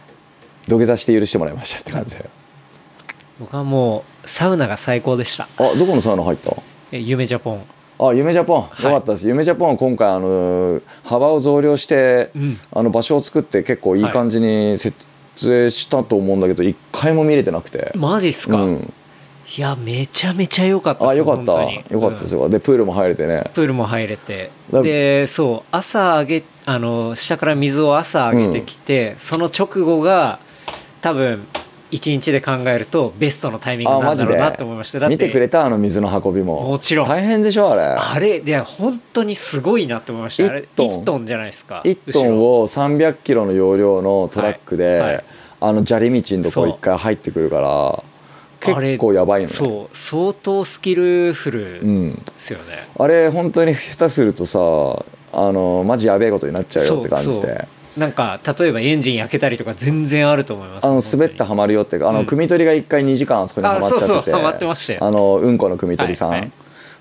[0.68, 2.24] 土下座して許してもらいましたって感じで。
[3.38, 5.48] 僕はもうサウナが最高でした。
[5.56, 6.54] あどこのサウナ入った？
[6.92, 7.62] え夢ジャポン。
[7.98, 8.62] あ夢ジャポン。
[8.62, 8.82] よい。
[8.82, 12.60] かったです、夢ジャポンは今回あの幅を増量して、うん。
[12.72, 14.04] あの場所を作って結構いい。
[14.04, 14.94] 感じに設
[15.50, 17.92] 営したと思うんだけど一回も見れてなくて。
[17.96, 18.92] マジっすか、うん、
[19.56, 21.52] いやめちゃめちゃ良かったあよかった。
[21.52, 21.84] 本当に。
[21.90, 22.42] よかったですうん。
[22.42, 23.50] よ、でプールも入れてね。
[23.52, 24.50] プールも入れて。
[24.72, 30.38] だでそう朝上げあの下から水を朝上げてきて、その直後が
[31.00, 31.46] 多分
[31.90, 36.68] 1日で考えるとベストのタイミングなんだろうなって思いました見てくれたあの水の運びも。
[36.68, 37.08] もちろん。
[37.08, 37.82] 大変でしょあれ。
[37.82, 40.48] あれいや本当にすごいなって思いました。
[40.48, 41.00] あれ一トン。
[41.00, 45.14] 1トンじゃないですか1トンを300キロの容量のトラックで、はい。
[45.14, 45.24] はい。
[45.62, 48.02] あの砂利道のとこ一回入ってくるから
[48.60, 52.14] 結構やばいのねそう相当スキルフルうん。
[52.14, 52.64] ですよね、
[52.98, 54.58] あれ本当に下手するとさ
[55.32, 58.00] あのマジやべえことになっちゃうよって感じでう。
[58.00, 62.26] なんか例えばエンジン焼けたりとか全然あると思いますあの滑ってはまるよってあの、うん。
[62.26, 63.98] 汲み取りが1回2時間あそこにはまっちゃって。
[63.98, 66.52] てあそうそうはまってましたよあのうんこの汲み取りさん、はいはい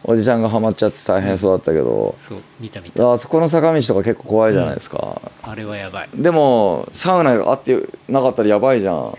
[0.04, 3.12] おじちゃんがはまっちゃって大変そうだったけど、そう見た見た。
[3.12, 8.96] あそこの坂道とか結構怖いじゃないですか、あれはやばい、でもサウナがあってなかったらやばいじゃん。
[8.96, 9.14] うん、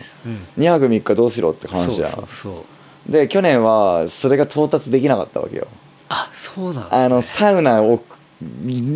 [0.59, 2.11] 2泊3日どうしろって話じゃん。
[2.11, 2.65] そうそ
[3.09, 5.67] うで去年はそれが到達できなかったわけよ。
[6.09, 7.05] あそうなんですね。
[7.05, 8.03] あのサウナを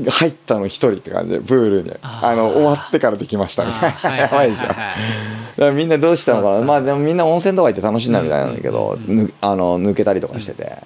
[0.09, 1.92] 入ったの一人って感じでプールに。
[2.01, 4.68] あの終わってからできましたみたいあなやばいじゃん。
[4.68, 4.94] だかは
[5.59, 6.62] らみんなどうしたのかな。
[6.62, 9.27] まあでもみんな温泉とか行って楽しんだみたいなんだけどうんうん。
[9.27, 10.83] ぬあの抜けたりとかしてて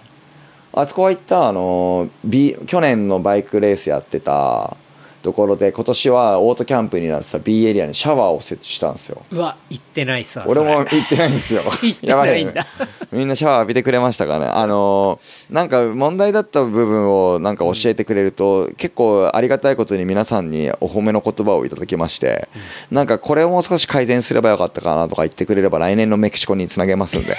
[0.72, 4.76] あそこは行ったあの、B、去年のバイクレースやってた
[5.22, 9.22] ところで今年はオートキャンプになってた B エリアにシャワーを設置したんですよ。
[9.30, 11.62] うわ行ってないっすわ俺も行ってないんですよ。
[11.82, 12.66] 行ってないんだ。
[13.10, 14.46] みんなシャワー浴びてくれましたかね。
[14.46, 22.48] あのーなんか問題だった部分をなんか教えてくれると、結構ありがたいことに皆さんにお褒めの言葉をいただきまして、
[22.90, 27.36] なんかこれをもう少し改善すればよかったかなとか言ってくれれば来年のメキシコにつなげますんで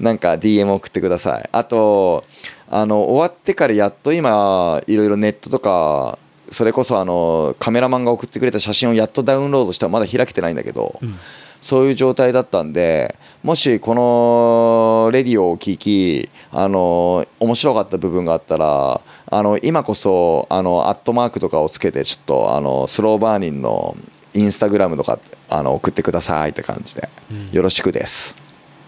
[0.00, 1.48] なんか DM 送ってください。
[1.52, 2.24] あと
[2.70, 6.18] あの終わってからやっと今いろいろネットとか
[6.50, 11.00] それこそあのカメラマンが送ってくれた写真をやっとダウンロードしてはまだ開けてないんだけど、
[11.60, 23.96] そういう状態だったんでもしこのレディオを聞きあの面白かった部分があったらあの今こそあのアットマークとかをつけてちょっとあのスローバーニンの
[24.34, 27.50] インスタグラムとかあの送ってくださいって感じで、うん。
[27.50, 28.36] よろしくです。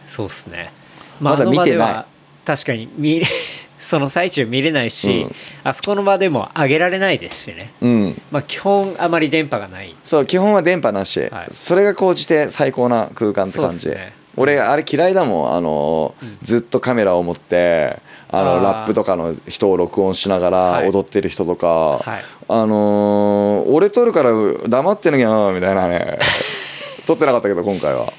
[0.07, 0.73] そうっすね
[1.21, 2.05] まだ見てない。
[2.45, 3.27] 確かに見れ
[3.79, 5.35] その最中見れないし、うん。
[5.65, 7.73] あそこの場でも上げられないですしね。
[7.81, 8.23] うん。
[8.31, 9.95] まあ基本あまり電波がない。
[10.05, 11.31] そう基本は電波なし、はい。
[11.51, 14.13] それが高じて最高な空間って感じ、ね。
[14.37, 15.55] 俺あれ嫌いだもん。
[15.55, 17.97] あの、ずっとカメラを持って
[18.29, 20.89] あのラップとかの人を録音しながらはい。
[20.91, 22.25] 踊ってる人とか、はい。
[22.49, 24.31] あのー俺撮るから
[24.69, 26.19] 黙ってなきゃみたいなね。
[27.07, 28.13] 撮ってなかったけど今回は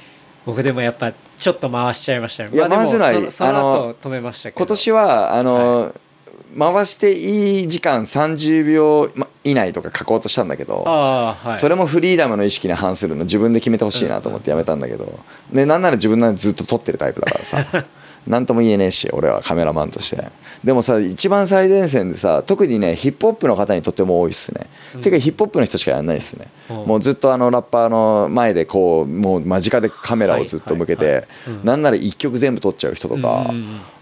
[0.46, 3.26] 僕でもやっぱちょっと回しちゃいましたねいや回せない。
[3.26, 4.58] そそのあの後止めましたけど。
[4.58, 5.96] 今年はあのー
[6.58, 11.58] 回していい時間30秒ま以内とか書こうとしたんだけどああはい。
[11.58, 15.20] それもフリーダムの意識に反するの自分で決めてほしいなと思ってやめたんだけど、
[15.52, 17.66] でなんなら自分なんてずっと撮ってるタイプだからさ
[18.28, 20.24] 何とも言えねえし俺はカメラマンとして。
[20.64, 24.68] でもさ一番最前線でさ特にねヒップホップの方にとても多いっすね、
[25.02, 26.76] ていうかヒップホップの人しかやんないっすね、うん。
[26.86, 31.22] もうずっとあのラッパーの前でこうもう間近でカメラをずっと向けて、はいはい。
[31.22, 31.66] はいうん。
[31.66, 33.52] なんなら一曲全部撮っちゃう人とか、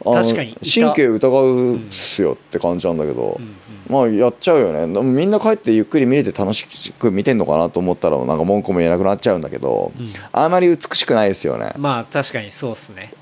[0.04, 0.58] 確かに。
[0.58, 3.40] 神経疑うっすよって感じなんだけど、
[3.88, 5.02] まあやっちゃうよね。
[5.02, 10.10] みんな帰ってゆっくり見れて楽しく見てんのかなと思ったらなんか文句も言えなくなっちゃうんだけど、うん。
[10.34, 11.72] あまり美しくないですよね。
[11.78, 13.14] まあ確かにそうっすね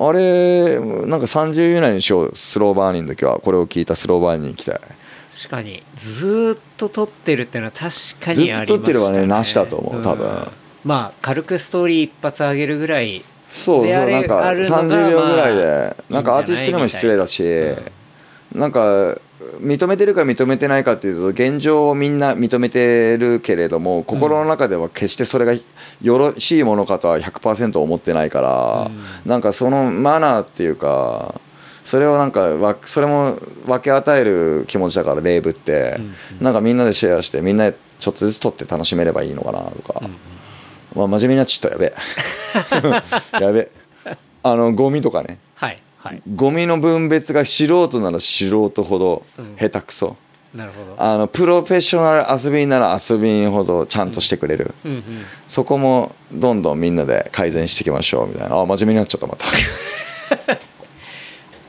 [0.00, 3.40] あれなんか30以内にしようスローバーニンの時は。
[3.40, 4.80] これを聞いたスローバーニンに行きたい。
[5.28, 5.82] 確かに。
[5.96, 7.90] ずーっと撮ってるっていうのは確
[8.24, 10.28] かずにありました、ね、っと撮ってるはねなしだと思う多分。
[10.28, 10.48] ん。
[10.84, 17.44] まあ軽くストーリー一発上げるぐらいそうそうなんかあるのが30秒ぐらいまであなんかアーティストにも失礼だし
[18.54, 19.18] なんか
[19.60, 25.52] 認めてるか認めてないかっていうと現状をみんな認めてるけれども心の中では決してそれが
[26.02, 28.90] よろしいものかとは100%思ってないから
[29.24, 31.40] なんかそのマナーっていうか
[31.84, 35.96] それをなんかわそれも分け与える気持ちだからレイブって。
[35.98, 40.02] うんなんかみんなでシェアしてみんなでちょっとずつ撮って楽しめればいいのかなとか。
[40.94, 43.40] まあ、真面目になっちゃったやべえ。
[43.42, 43.70] やべえ。
[44.42, 45.38] あのゴミとかね。
[45.54, 46.22] はいはい。
[46.34, 49.56] ゴミの分別が素人なら素人ほどうん。
[49.56, 50.16] 下手くそ、
[50.54, 51.02] なるほど。
[51.02, 55.02] あのプロフェッショナル遊び人なら遊び人ほどちゃんとしてくれる、うんうん。
[55.46, 58.58] そこもどんどんみんなで改善していきましょうみたいな。
[58.58, 59.44] あ真面目になっちゃったまた。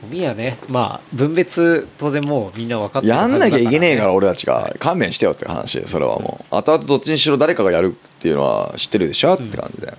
[0.02, 0.58] ゴミはね。
[0.68, 4.74] まあ分別当然もうみんな分かってるやんなきゃいけねえから俺たちが。
[4.78, 5.86] 勘弁してよって話。
[5.86, 6.56] それはもう。
[6.56, 9.92] 後々どっちにしろ誰かがやるっていうのは知ってるでしょって感じで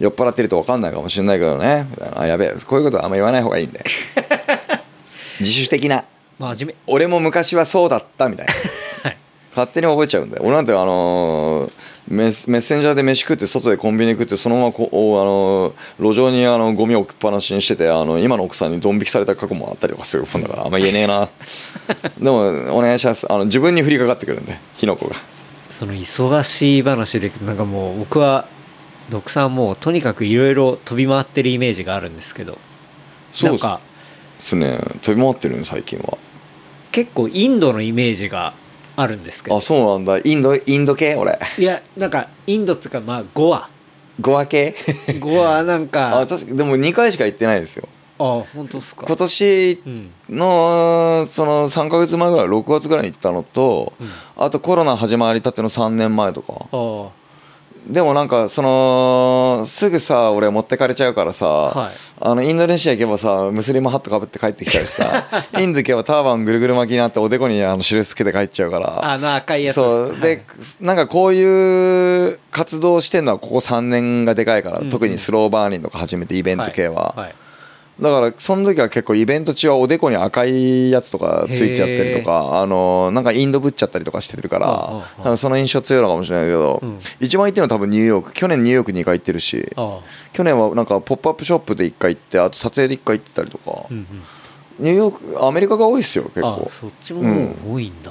[0.00, 1.86] 酔っ払ってると分かんないかもしれないけどね。
[2.16, 2.54] あやべえ。
[2.66, 3.84] こういうことはあんま言わない方がいいんで
[5.40, 6.04] 自主的な。
[6.38, 8.52] 真面俺も昔はそうだったみたいな。
[9.04, 9.16] 目 はい。
[9.50, 10.42] 勝手に覚えちゃうんだよ。
[10.44, 11.72] 俺なんてあのー
[12.06, 21.28] メッセンジャーで飯食って外でコンビニ食ってそのままこおあのー路上にあのゴミ置きっぱなしにしててあの今の奥さんにドン引きされた過去もあったりとかするもんだから あんま言えねえな。
[22.18, 23.26] でもお願いします。
[23.32, 25.16] あの自分に降りかかってくるんで火の粉が。
[25.70, 28.44] その忙しい話でなんかもう僕は
[29.10, 32.58] 独さんもうとにかくいろいろ飛び回ってるイメージがあるんですけど。
[33.32, 33.80] そうか
[34.38, 34.78] ですね。
[35.02, 36.18] 飛び回ってるね最近は。
[36.92, 38.54] 結構インドのイメージが
[38.96, 39.56] あるんですけど。
[39.56, 40.18] あそうなんだ。
[40.24, 41.16] インドインド系？
[41.16, 41.38] 俺。
[41.58, 43.68] いやなんかインドっていうかまあゴア。
[44.20, 44.74] ゴア系？
[45.20, 46.20] ゴアなんか。
[46.22, 47.88] あ確かでも2回しか行ってないですよ。
[48.16, 49.04] あ本当ですか？
[49.06, 50.10] 今年うん。
[50.30, 53.92] のその3か月前ぐらい6月ぐらいに行ったのと、
[54.36, 56.54] あとコロナ始まりたての3年前とか。
[56.72, 57.08] あ
[57.86, 61.92] でもなんかそのすぐさ俺持ってかれちゃうからさ、はい。
[62.20, 65.26] あのインドネシア行けばさムスリムハットかぶって帰ってきちゃうしさ
[65.60, 69.12] インド行けばターバンぐるぐる巻きになっておでこにあの印つけて帰っちゃうから。
[69.12, 70.18] あの赤いやつそう。
[70.20, 70.42] で、はい。
[70.80, 74.90] なんかこういう活動をしてるのはここ3年がでかいから、うんうん。
[74.90, 77.34] 特にスローバーニングとか始めてイベント系は、はい
[78.00, 86.98] だからその時は結構イベント中はおでこに赤いやつとかついてやったりとかあのなんかインドぶっちゃったりとかしてるかうんうんうんらその印象強いのかもしれないけど、うん。
[87.20, 90.00] 一番行ってるのは多分ニューヨーク去年ニューヨーク2回行ってるしあ
[90.32, 94.06] 去年はなんかポップアップショップで1回行ってあと撮影で1回行ってたりとか、うんうん。
[94.80, 96.64] ニューヨークアメリカが多いですよ結構。
[96.66, 98.10] あそっちも多いんだ、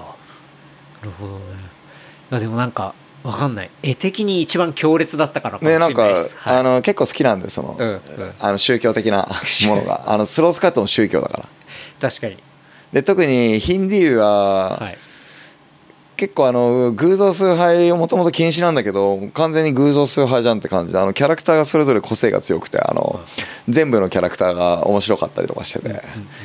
[1.04, 2.40] るほどね。
[2.40, 3.69] でもなんかわかんない。
[3.82, 8.01] 絵的に一番強烈だったからかもしれね、なんかないです、、はい、あの結構好きなんでその,、うんうん。
[8.39, 9.28] あの宗教的な
[9.67, 10.03] ものが。
[10.07, 12.09] あのスロースカットも宗教だから。
[12.09, 12.38] 確かに。
[12.91, 14.97] で特にヒンディーは、はい。
[16.15, 23.19] 結構あの偶像崇拝をもともと禁止なんだけど完全に偶像崇拝じゃんって感じであのキャラクターがそれぞれ個性が強くてあの
[23.67, 26.01] 全部のキャラクターが面白かったりとかしてて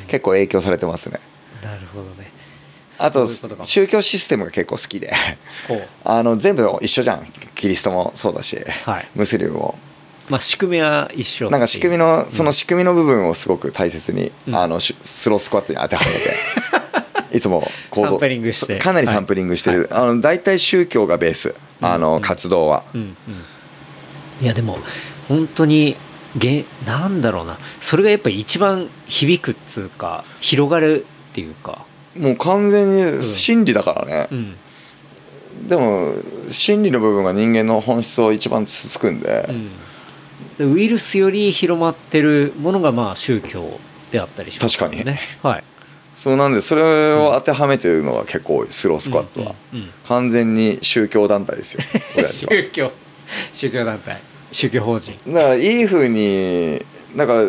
[0.07, 1.19] 結構影響されてますね。
[1.63, 2.28] なるほどね
[2.99, 3.25] あと
[3.63, 5.11] 宗教システムが結構好きで。
[6.03, 7.25] あの全部一緒じゃん。
[7.55, 9.07] キリストもそうだし、はい。
[9.15, 9.79] ムスリムも。
[10.29, 14.55] まあ仕組みは一緒なんか仕組みののその仕組みの部分をすごく大切に、うん。
[14.55, 16.35] あのスロースクワットに当てはめて。
[17.37, 18.79] いつも行動サンプリングして。
[18.79, 21.55] かなりサンプリングしてる、あの大体宗教がベース。
[21.81, 23.01] あの、うん活動は、うん。
[23.01, 23.15] うん。
[24.41, 24.79] いやでも
[25.27, 25.95] 本当に
[26.37, 27.57] げなんだろうな。
[27.81, 31.85] それがやっぱり一番響くっつうか広がるっていうか
[32.15, 34.27] もう完全に真理だからね。
[34.31, 34.55] う、ん
[35.67, 36.13] でも
[36.47, 39.69] 真理の部分が人間の本質を一番つつくんで、うん。
[40.57, 43.79] でウイルスより広まってるものがまあ宗教
[44.11, 45.19] であったりしますよね。
[45.41, 45.63] 確はい。
[46.15, 49.91] そうなんでそれを当てはめてるのが結構スロースクワットは、うんうんうん。
[50.07, 51.81] 完全に宗教団体ですよ
[52.35, 52.91] 宗教
[53.53, 54.21] 宗教団体。
[54.51, 55.15] 宗教法人。
[55.27, 56.83] だからいいふうに
[57.15, 57.41] だから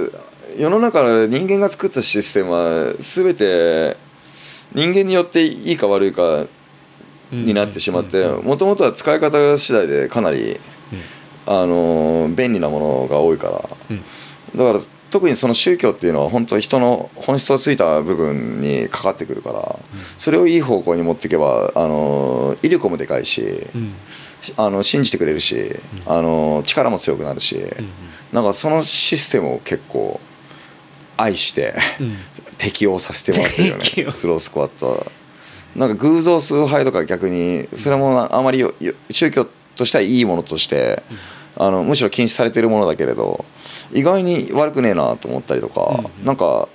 [0.57, 3.97] 世の中の人間が作ったシステムは全て
[4.75, 6.47] 人間によっていいか悪いか
[7.33, 10.59] になってしまってもともとは使い方次第でかなり、
[11.47, 13.69] あのー便利なものが多いから。
[13.91, 14.03] うん。
[14.57, 19.79] だから特にその宗教っていうのは本当人の本質をついた部分にかかってくるから
[20.19, 23.95] それをいい方向に持っていけば、あのー威力もでかいしうん。
[24.57, 27.57] あの信じてくれるし、あのー力も強くなるし。
[27.57, 27.89] うん。
[28.33, 30.21] なんかそのシステムを結構
[31.17, 32.17] 愛してうん
[32.61, 34.13] 適応させてもらってるよね。
[34.13, 35.07] スロースクワットは。
[35.75, 38.65] なんか偶像崇拝とか逆にそれもなあまり
[39.11, 39.47] 宗教
[39.77, 41.03] としてはいいものとして
[41.57, 43.45] あのむしろ禁止されてるものだけれど
[43.93, 46.25] 意外に悪くねえなと思ったりとかうん。
[46.25, 46.69] なんか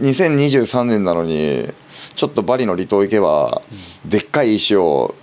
[0.00, 1.68] 2023年なのに
[2.14, 3.60] ちょっとバリの離島行けば
[4.04, 5.14] でっかい石を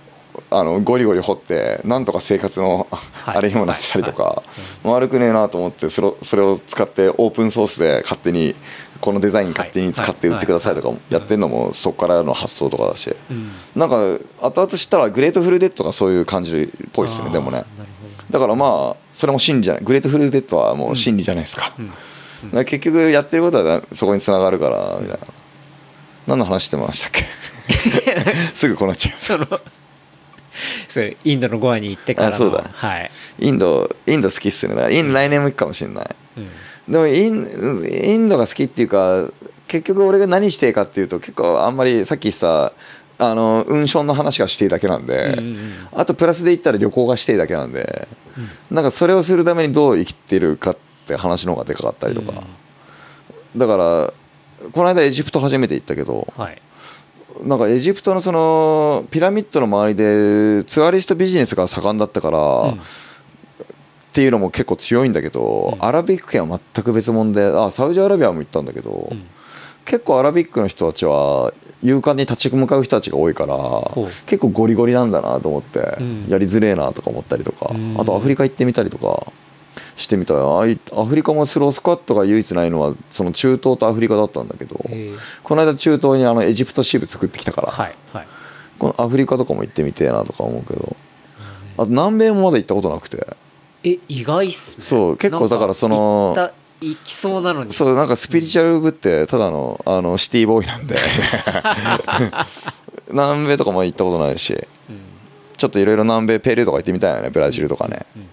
[0.50, 3.36] あのゴリゴリ掘ってなんとか生活のはい。
[3.36, 4.42] あれにもなってたりとか
[4.82, 8.54] 悪くねえなと思ってそれをそれを使ってオープンソースで勝手に
[9.00, 13.14] このデザイン勝手に使って売ってくださいとかやってるのもそこからの発想とかだし。
[13.30, 13.50] うん。
[13.74, 13.96] なんか
[14.40, 17.64] 後々知ったら Grateful Dead がそういう感じっぽいですよねでもね。
[18.30, 19.84] だからまあそれも真理じゃない。
[19.84, 21.74] Grateful Dead はもう真理じゃないですか,、か
[22.52, 25.26] ら結局やってることはそこにつながるからみたいな
[26.26, 27.24] 何の話してましたっけ
[28.54, 29.46] すぐこうなっちゃうその
[30.88, 32.64] そうインドのゴアに行ってからのあそうだ。
[32.72, 34.76] はい、インドインド好きっすよね。
[34.76, 36.06] だからイン来年も行くかもしれない。
[36.36, 36.92] うん。
[36.92, 37.46] でもイン
[38.12, 39.28] インドが好きっていうか
[39.68, 42.72] 結局俺が何していいかっていうと結構あんまりさっきさ
[43.18, 45.72] あの運送の話がしていいだけなんで、うんうんうん。
[45.92, 48.08] あとプラスで言ったら旅行がしていいだけなんで、
[48.70, 52.42] なんかそれをするためにどう生きてるかって話の方がでかかったりとか、
[53.56, 54.12] だから
[54.72, 56.62] この間エジプト初めて行ったけどはい
[57.44, 62.80] なんかエジプトのそのピラミッドの周りでツアリストビジネスが盛んだったから、うん
[64.10, 65.84] っていうのも結構強いんだけど、うん。
[65.84, 69.22] アラビック圏は全く別物であサウジアラビアも行ったんだけど、うん。
[69.84, 74.08] 結構アラビックの人たちは勇敢に立ち向かう人たちが多いからう。
[74.26, 76.26] 結構ゴリゴリなんだなと思って、うん。
[76.28, 78.00] やりづれえなとか思ったりとか、うん。
[78.00, 79.32] あとアフリカ行ってみたりとか
[80.00, 84.76] してみたらあいアフリカもスロースクワットが唯一ないのはその中東とアフリカだったんだけど
[85.44, 88.26] この間中東にあのエジプト支部作ってきたから、はいはい。
[88.78, 90.96] このアフリカとかも行ってみてえなとか思うけど。
[91.76, 93.36] あと南米もまだ行ったことなくて。
[93.84, 94.84] え意外っすね。
[94.84, 96.34] そう結構だからその
[96.80, 97.72] 行きそうなのに。
[97.72, 100.98] そうなんかスピリチュアル部ってただのあのシティボーイなんで。
[103.12, 104.54] 南米とかも行ったことないし。
[104.54, 105.00] うん。
[105.56, 108.06] ちょっといろいろ南米ペルーとか行ってみたいよねブラジルとかね。
[108.16, 108.28] うんうん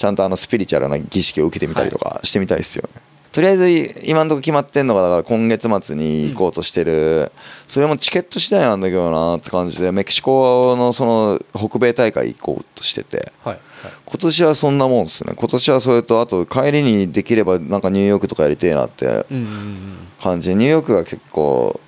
[0.00, 7.30] ちゃんとあのスピリチュアルな儀式を受けてみたりとかしてみたいですよね、とりあえず今のところ決まってんのがだから今月末に行こうとしてる、
[7.68, 13.30] それもチケット次第なんだけどなって感じでメキシコのその北米大会行こうとしてて。
[13.44, 13.92] はいはい。
[14.06, 15.34] 今年はそんなもんですね。
[15.36, 19.96] 今年はそれとあと帰りにできればなんかニューヨークとかやりてえなってうんうんうん。
[20.22, 20.56] 感じ。
[20.56, 21.78] ニューヨークが結構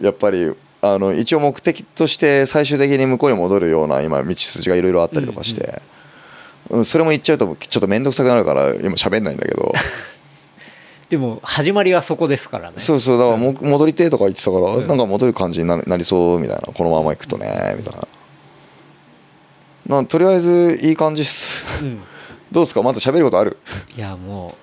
[0.00, 5.97] やっぱりあの一応目的として最終的に向こうに戻るような今道筋がいろいろあったりとかして、うん
[6.84, 9.72] それも言っちゃうとちょっと面倒くさくなるから今喋んないんだけど。
[11.08, 12.74] でも始まりはそこですからね。
[12.76, 14.86] そうそうだからも戻りてえとか言ってたから、うん。
[14.86, 18.06] なんか戻る感じにななりそうみたいなこのまま行くとねみたいな。
[19.86, 21.64] なんとりあえずいい感じっす。
[21.82, 22.00] うん。
[22.52, 22.82] どうですか？
[22.82, 23.56] まだ喋ることある？
[23.96, 24.54] いやも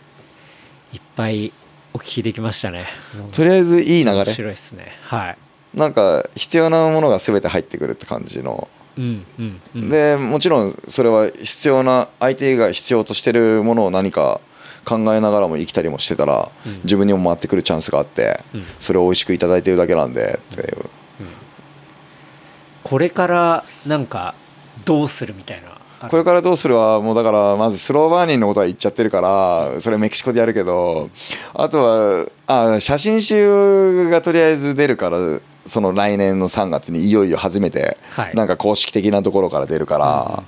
[0.93, 1.51] ういっぱい
[1.95, 2.85] お聞きできましたね。
[3.31, 4.91] とりあえずいい流面れ白いですね。
[5.07, 5.37] はい。
[5.73, 8.51] なんか必要なものが全て入ってくるって感じの。
[8.51, 8.67] うんうんうん
[9.75, 14.39] でもちろんそれは必要な相手が必要としてるものを何か
[14.85, 16.73] 考えながらも生きたりもしてたら、うん。
[16.83, 18.63] 自分にも回ってくるチャンスがあって、うん。
[18.79, 20.77] それを美味しくいただいてるだけなんでっていう。
[22.83, 24.35] これからなんか
[24.85, 31.09] どうするみたいなこれからどうするはもうだからまずスローバーニンのことは言っちゃってるからそれメキシコでやるけど
[31.55, 35.17] あとはあ写真集がとりあえず出るから
[35.65, 38.35] その来年の3月にいよいよ初めてはい。
[38.35, 40.43] なんか公式的なところから出るから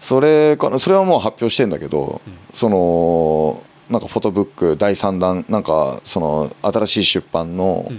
[0.00, 2.20] それかなそれはもう発表してんだけど
[2.52, 7.90] そのなんかフォトブック第3弾なんかその新しい出版の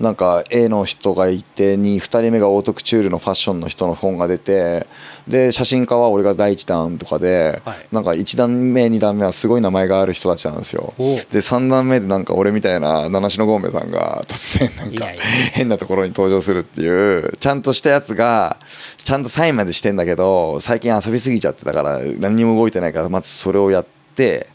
[0.00, 4.86] なんか絵の人がいてに2人目がオートクチュールのファッションの人の本が出て
[5.26, 7.86] で写真家は俺が第1弾とかではい。
[7.90, 10.92] なんか1段目2段目はすごい名前がある人たちなんですよ。
[10.98, 15.06] で3段目でなんか俺みたいな七種のゴンベさんが突然なんか
[15.52, 18.58] 変なところに登場するっていうちゃんとしたやつが
[19.02, 24.48] ちゃんとサインまでしてんだけど最近遊びすぎちゃってたから何にも動いてないからまずそれをやって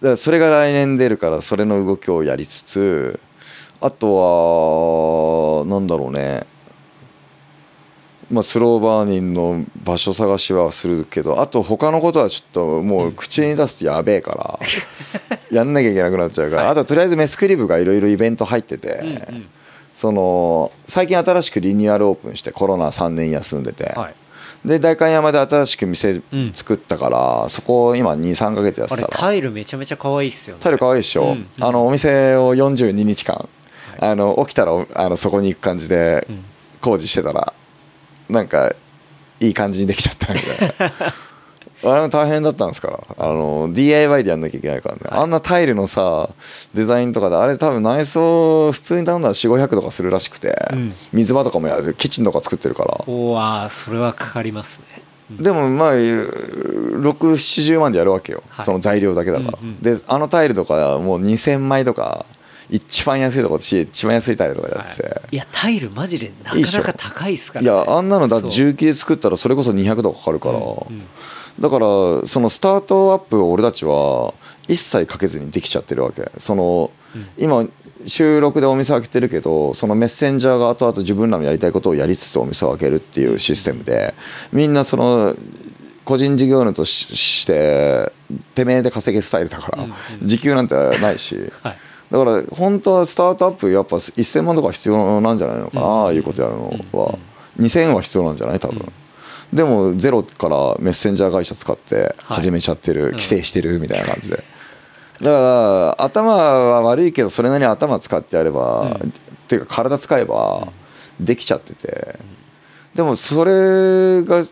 [0.00, 3.20] だからそれが来年出るからそれの動きをやりつつ
[3.80, 6.46] あとはなんだろうね。
[8.28, 14.58] まあ、スローバーニンの場所探しはするけどあと他のことはちょっともう口に出すとやべえから
[15.52, 19.00] やんなきゃいけなくなっちゃうから、あとはとりあえずメスクリブがいろいろイベント入ってて、
[19.94, 24.14] その最近新しくリニューアルオープンしてコロナ3年休んでて、はい。
[24.68, 26.50] で代官山で新しく店うん。
[26.52, 29.08] 作ったから、そこを今23か月やってたら。
[29.08, 30.62] タイルめちゃめちゃ可愛いっすよね。
[30.62, 33.48] タイル可愛いでしょ、あのお店を42日間、
[34.00, 36.44] あの起きたらあのそこに行く感じでうん。
[36.80, 37.52] 工事してたら
[38.28, 38.72] なんか
[39.40, 40.94] いい感じにできちゃったみたいな。
[41.92, 43.00] あれも大変だったんですから。
[43.18, 45.20] あの DIY でやんなきゃいけないからね、はい。
[45.20, 46.30] あんなタイルのさ
[46.74, 50.94] デザインとかであれ多分内装普通に頼んだら4500とかするらしくて、うん。
[51.12, 53.04] 水場とかもやるキッチンとか作ってるから。
[53.06, 55.02] おわーそれはかかりますね。
[55.32, 55.36] うん。
[55.42, 58.66] でもまあ670万でやるわけよ、はい。
[58.66, 62.24] その材料だけだから、うんうんであのタイルとかもう2000枚とか
[62.70, 70.64] 一番安いとこし一番安いタイルとかやってて、はいいやタイルマジでなかなか高いっすからいねやあんなのだ重機で作ったらそれこそ200とかかかるから、うん。
[70.64, 71.02] うん
[71.58, 74.34] だからそのスタートアップを俺たちは
[74.68, 76.30] 一切かけずにできちゃってるわけ。
[76.38, 77.28] その、うん。
[77.38, 77.66] 今
[78.06, 84.14] 収録でお店開けてるけどそのメッセンジャーが後々自分らのやりたいことをやりつつお店を開けるっていうシステムで
[84.52, 85.34] みんなその
[86.04, 88.12] 個人事業主としして
[88.54, 89.86] てめえで稼げスタイルだから、
[90.22, 91.52] 時給なんてないし。
[91.62, 91.78] はい
[92.10, 97.18] だから本当はスタートアップやっぱ1000万とか必要なんじゃないのかな、ああいうことやるのは、
[97.58, 98.60] 2000は必要なんじゃない？
[98.60, 98.92] 多分、
[99.52, 104.46] でもゼロからメッセンジャー会社使って始めちゃってる、はい規制してるみたいな感じで、だか
[105.98, 108.90] ら頭は悪いけどそれなりに頭使ってやれば、うん。
[108.92, 110.68] っていうか体使えば
[111.20, 112.18] できちゃってて、
[112.94, 114.44] でもそれが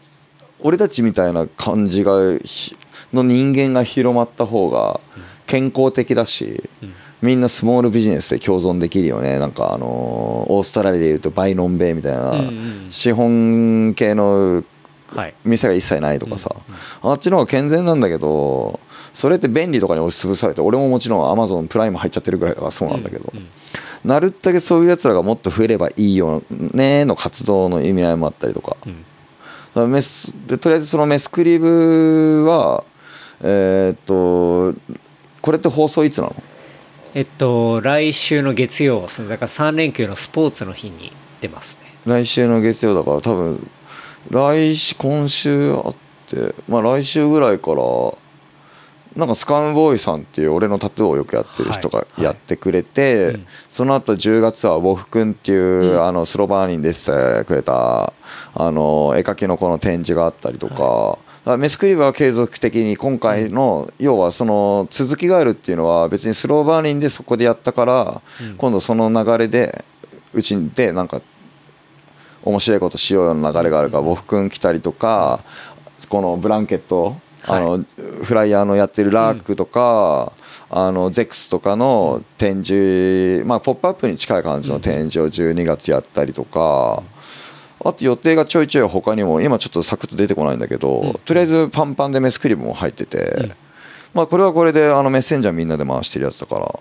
[0.61, 2.77] 俺たちみたいな感じがひ
[3.13, 5.01] の人間が広まった方が
[5.47, 6.95] 健康的だし、うん
[7.25, 9.39] みんなスモールビジネスで共存できるよね。
[9.39, 12.35] なんかあのーオーストラリアでいうとバイノンベイみたいな、
[12.91, 14.63] 資本系の
[15.15, 15.35] はい。
[15.45, 16.51] 店が一切ないとかさ、
[17.03, 18.81] あっちの方が健全なんだけど
[19.13, 23.33] それって便利とかに押しつぶされて俺ももちろんアマゾンプライム入っちゃってるぐらいだからそうなんだけど、
[24.05, 28.77] なるだけそういうやつらがもっと増えればいいよねの活動の意味合いもあったりとか,、
[29.77, 29.91] うん。
[29.93, 32.83] メスでとりあえずそのメスクリブは
[33.41, 34.77] えーっと
[35.41, 36.35] これって放送いつなの？
[37.15, 41.95] えっと来週の月曜そのだから3連休のスポーツの日に出ますね。
[42.05, 43.71] 来週の月曜だから多分
[44.31, 45.95] 来週今週あっ
[46.27, 47.83] てまあ来週ぐらいから
[49.17, 52.23] なんかスカムボーイさんっていう俺のタトゥーをよくやってる人がはい。
[52.23, 53.47] やってくれて、うん。
[53.69, 56.05] その後10月はウォフ君っていう、うん。
[56.05, 58.13] あのスロバーニンでしてくれた
[58.55, 61.19] あの絵描きのこの展示があったりとか,、だから
[61.59, 68.57] メスクリブは継続的に今回の、要はその続きがあるっていうのは別にスローバーニンでそこでやったから、うん。
[68.57, 69.85] 今度その流れで
[70.33, 71.21] うちでなんか
[72.43, 75.43] 面白いことしようよの流れがあるからボフ君来たりとか
[76.09, 77.17] このブランケット
[77.47, 77.85] あの、
[78.23, 80.33] フライヤーのやってるラークとか、
[80.71, 87.03] あのゼックスとかの展示、まあ、ポップアップに近い感じの展示を12月やったりとか、
[87.85, 91.13] あと予定がちょいちょい他にも今ちょっとサクッと出てこないんだけど、うん。
[91.25, 93.53] とりあえずパンパンでメスクリブも入ってて、うん。
[94.15, 96.79] まあこれはこれであのメッセンジャーみんなで回してるやつだから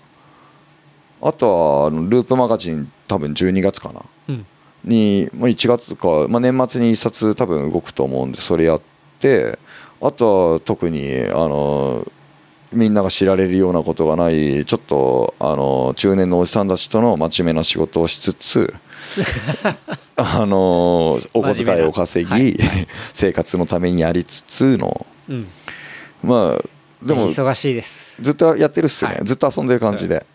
[1.22, 4.01] あとはあのループマガジン多分12月かな。
[4.30, 4.45] うん。
[4.84, 8.82] に、まあ、1月か、まあ、年末に1冊多分動くと思うんでそれやっ
[9.20, 9.58] て
[10.01, 12.06] あとは特にあの
[12.74, 18.74] みんなが知られるようなことがないちょっとあの中年のおじさんたちとの真面目な仕事をしつつ
[20.16, 22.57] あのお小遣いを稼ぎ、
[23.14, 25.05] 生活のためにやりつつの。
[25.30, 25.47] うん。
[26.24, 26.64] まあ
[27.01, 28.22] でも忙しいです。
[28.22, 29.26] ずっとやってるっすよね、はい。
[29.26, 30.26] ずっと遊んでる感じで、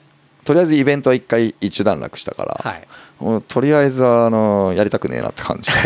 [0.45, 2.89] とりあえずイベントは一回一段落したから、はい
[3.21, 5.79] もうとりあえずはあのやりたくねえなって感じで。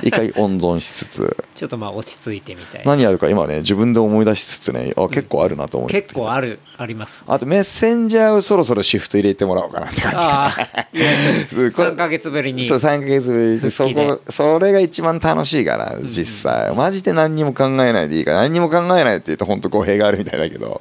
[0.02, 1.36] 一回温存しつつ。
[1.54, 2.92] ちょっとまあ落ち着いてみたいな。
[2.92, 10.16] 何やるか今ね自分で思い出しつつねあ結構あるなと思って、結構あるありますあとメッセンジャーをそろそろシフト入れてもらおうかなって感じ。
[10.20, 12.64] ああ意外とこれ3ヶ月ぶりに。
[12.64, 13.70] そう3ヶ月ぶりで。
[13.70, 16.74] そこそれが一番楽しいから実際。
[16.74, 20.80] マジで何にも考えないでいいから何にも考えないって言うと本当語弊があるみたいだけど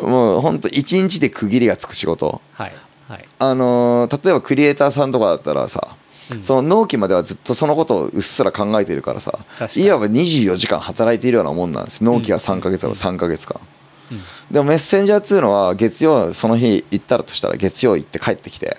[0.00, 2.40] もう本当一日で区切りがつく仕事。
[2.54, 2.87] はいはい
[3.38, 5.96] あのー例えばクリエイターさんとかだったらさ、
[6.40, 9.38] その納期まではずっとそのことをうっすら考えているからさ
[9.80, 13.58] いわば24時間働いているようなもんなんです納期が3ヶ月ある3ヶ月間、
[14.50, 18.76] でもメッセンジャーっつうのは月曜その日行ったらとしたら月曜行って帰ってきて、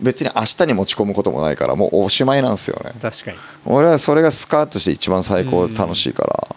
[0.00, 2.92] 別に明日に持ち込むこともないからもうおしまいなんですよね。
[3.00, 3.36] 確かに。
[3.64, 6.56] 俺はそれがスカートして一番最高楽しいから、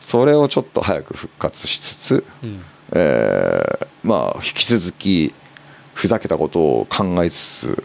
[0.00, 2.62] それをちょっと早く復活しつつ、うん。
[2.92, 5.34] えーまあ引き続き
[5.96, 7.84] ふざけたことを考えつつ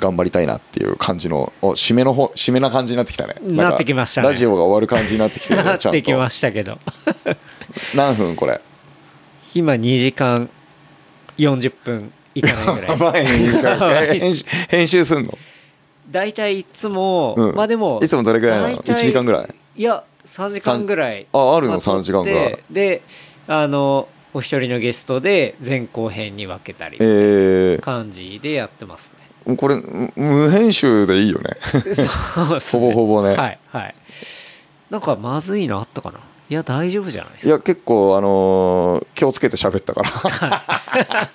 [0.00, 3.36] 頑張りたいなっていう感じのお締めの方締めな感じになってきたね。
[3.40, 4.28] なってきましたね。
[4.28, 6.78] ラジオが終わる感じになってきてる なってきまとしたけど。
[7.94, 8.60] 何分これ？
[9.54, 10.50] 今2時間
[11.38, 14.18] 40分いかないぐらいです。
[14.18, 15.38] 編集 編集すんの？
[16.10, 17.54] 大体いつも、うん。
[17.54, 18.76] まあでもいつもどれぐらいなの？
[18.76, 19.48] 大体1時間ぐらい？
[19.76, 21.74] いや3時間ぐらいああるの？
[21.74, 22.58] ま撮って3時間ぐらい。
[22.70, 23.02] で
[23.46, 31.50] あのお一人のゲストで前後編に分けたりえ感じでやってますー、これむ無編集でいいよね。
[31.84, 33.94] ね そうですほねぼほぼね、はいはい。
[34.90, 36.20] なんかまずいのあったかな
[36.52, 40.10] いや大丈夫じゃないですいや結構あのー気をつけて喋ったから。
[40.10, 41.30] か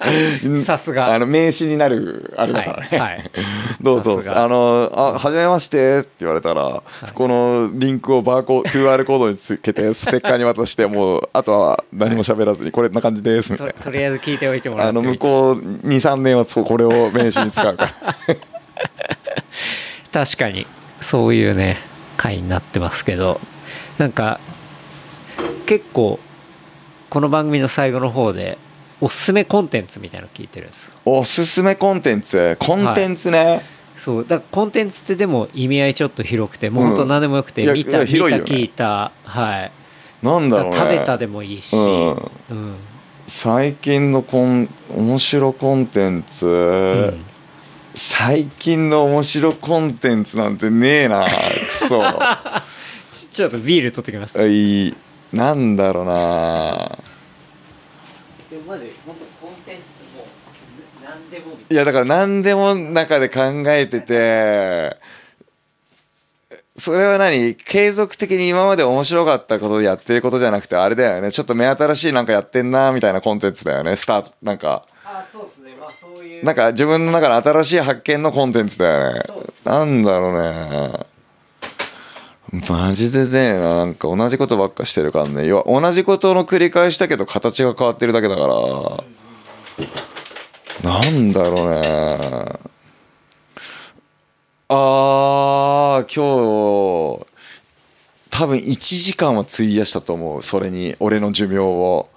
[0.64, 1.12] さすが。
[1.12, 3.32] あの名刺になるあれだからね、はいはい。
[3.82, 6.84] どうぞあのあ「はじめまして」って言われたら、
[7.16, 13.74] このリンクをバーコー QR コードにつけてステッカーに渡してもうあとは何も喋らずにこれな感じですみたいな。
[13.74, 14.90] ととりあえず聞いておいてもらって。
[14.90, 15.56] あの向こう
[15.88, 17.92] 23年はこれを名刺に使うから。
[20.14, 20.68] 確かに
[21.02, 21.78] そういうね
[22.18, 23.42] 回になってますけど。
[23.98, 24.40] なんか
[25.68, 26.18] 結構
[27.10, 28.58] この番組の最後の方で
[29.02, 30.94] おすすめコンテンツみたいなの聞いてるんですよ。
[31.04, 32.56] おすすめコンテンツ？
[32.58, 33.62] コンテンツね、
[33.96, 34.22] そう。
[34.24, 39.72] だからコンテンツってでも意味合いちょっと広くてもう本当何でもよくて、いやいや見た見た聞いたはい。
[40.26, 40.78] なんだろうね。
[40.78, 42.12] 食べたでもいいし、うん。
[42.14, 42.14] う
[42.54, 42.76] ん。
[43.28, 47.26] 最近のコン面白コンテンツ、うん。
[47.94, 51.30] 最近の面白コンテンツなんてねえなく
[51.72, 52.02] そ。
[53.12, 54.48] ちちょっとビール取ってきます。
[54.48, 54.96] いい
[55.34, 56.98] なんだろうな。
[58.50, 58.58] で
[61.70, 64.96] いやだから何でも中で考えてて
[66.76, 67.56] それは何？
[67.56, 71.32] 継続的に今まで面白かったことをやってることじゃなくてあれだよね。
[71.32, 73.96] ちょっと目新しいなんかやってんなみたいなコンテンツだよね。
[73.96, 74.86] スタートなんか。
[75.04, 75.76] あそうですね。
[75.80, 76.46] まあそういう。
[76.46, 79.22] なんか自分の中の新しい発見のコンテンツだよね。
[79.26, 81.08] そうっすなんだろうね
[82.52, 85.46] マジでねなんか同じことばっかしてるからね。
[85.48, 88.48] 要は同じことの繰り返しだけど形が変わってるだけだか
[90.84, 90.92] ら。
[90.92, 92.60] なんだろうね。
[94.70, 97.26] あー今日
[98.30, 100.44] 多分1時間は費やしたと思う。
[100.44, 102.10] それに俺の寿命を。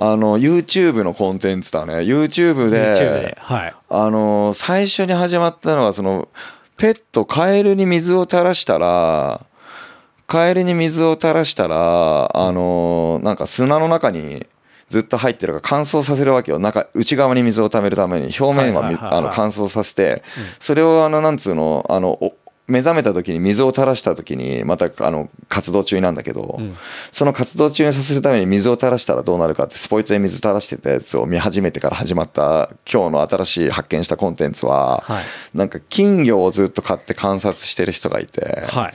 [0.00, 1.94] あの YouTube のコンテンツだね。
[1.94, 3.74] YouTube で YouTube ではい。
[3.88, 6.28] あの最初に始まったのはその
[6.76, 9.44] ペットカエルに水を垂らしたら
[10.28, 14.46] カエルに水を垂らしたらあのなんか砂の中に
[14.88, 16.58] ずっと入ってるから乾燥させるわけよ。
[16.58, 18.28] 中内側に水を溜めるために。
[18.38, 20.22] 表面はあの乾燥させて。
[20.58, 22.34] それをあのなんつうのあのお
[22.66, 26.76] 目覚めた時に水を垂らした時にまたあの活動中なんだけど、ん。
[27.10, 35.24] その活動中にさせるために水を垂らしたらどうなるかってスポイトで水垂らしてたやつを見始めてから始まった今日の新しい発見したコンテンツは、はい。
[35.54, 38.94] なんか金魚をずっと買って観察してる人がいて、はい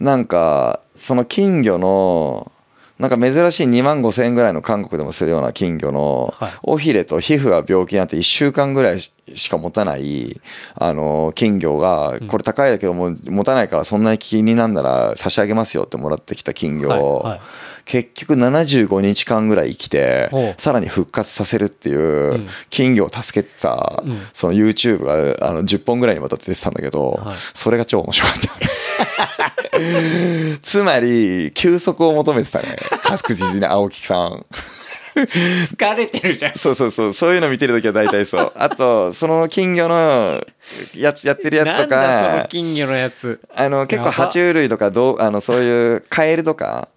[0.00, 2.52] なんかその金魚の
[2.98, 6.52] なんか珍しい2万5千円ぐらいの韓国でもするような金魚のはい。
[6.62, 10.40] 尾ひれと皮膚が病気になって1週間ぐらいしか持たない
[10.74, 17.38] あの金魚がこれ高いだけどもう持たないからそんなに気になんなら差し上げますよってもらってきた金魚を
[17.84, 27.36] 結局75日間ぐらい生きてさらに復活させるっていう金魚を助けてたその YouTube があの10本ぐらいにわたって出てたんだけどはい。
[27.52, 28.85] それが超面白かった。
[30.62, 32.76] つまり、休息を求めてたね。
[33.02, 34.44] 確実に青木さん。
[35.24, 38.52] 疲れてるじゃんそうそうそう、そういうの見てるときは大体そう。
[38.54, 40.44] あと、その金魚の
[40.94, 46.88] やつやってるやつとなんだそのか、金魚のやつあの、結構爬虫類とかどう、あの、そういうカエルとか、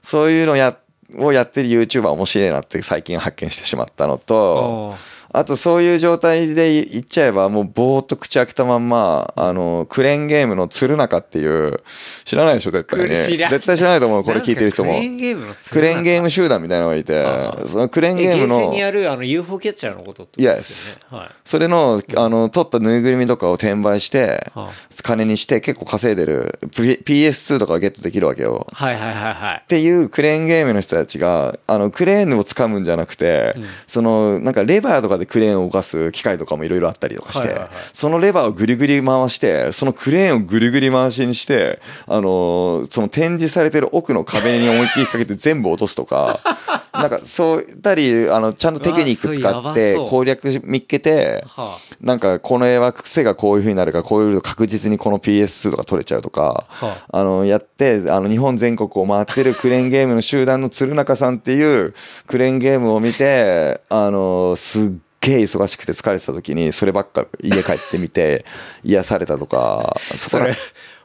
[0.00, 0.76] そういうのや、
[1.18, 4.94] をやってる YouTuber 面白いなって最近発見してしまったのと、
[5.36, 11.82] あとそういう状態で言っちゃえばもうぼーっと口開けたまんま、あの、クレーンゲームの鶴中っていう、
[12.24, 13.16] 知らないでしょ絶対に。
[13.16, 14.94] 知らん絶対知らないと思う、これ聞いてる人も。
[14.94, 21.30] クレーンゲームのクレーンゲームム集団みたいなのがいてあ、そのクレーンゲームのに、あるあの UFO キャッチャーのことってことですよね、はい。
[21.44, 24.72] それの、あの、取ったぬいぐるみとかを転売してはあ、
[25.02, 28.66] 金にして結構稼いでる、P- PS2 とかがゲットできるわけよ。
[28.72, 29.60] はいはいはいはい。
[29.64, 33.54] っていうクレーンゲームの人たちが、あの、クレーンを掴むんじゃなくて、
[33.86, 37.60] その、なんかレバーとかでクレーンを動かす機械とかもいろいろあったりとかして、
[37.92, 46.40] そのレバーをぐりぐり回して、そのクレーンをぐりぐり回しにして、あの、その展示されてる奥の壁に思いっきりかけて全部落とすとか、
[46.92, 61.94] なんかそういったり、あの、ちゃんとテクニック使って攻略見っけて、はなんかこの絵は癖がこういう風になるからこういうと確実にこの PS2 とか取れちゃうとか、はあのやってあの日本全国を回ってるクレーンゲームの集団の鶴中さんっていう
[62.26, 64.90] クレーンゲームを見てあのすっ
[65.26, 68.44] げえ忙しくて疲れてた時にそればっか家帰ってみて
[68.84, 70.54] 癒されたとかそれ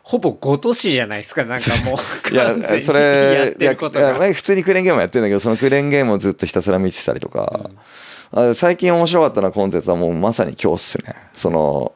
[0.04, 1.96] ほぼご都市じゃないですかなんかも
[2.30, 2.34] う。
[2.34, 7.70] いや そやれいや普通にクレーンゲームはやってるんだけどそのクレーンゲームをずっとひたすら見てたりとか、
[8.32, 11.16] あ最近面白かったなコンテンツはもうまさに今日っすね。
[11.34, 11.94] その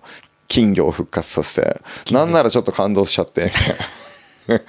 [0.48, 1.82] 金魚を復活させて。
[2.12, 4.62] なんならちょっと感動しちゃってみたいな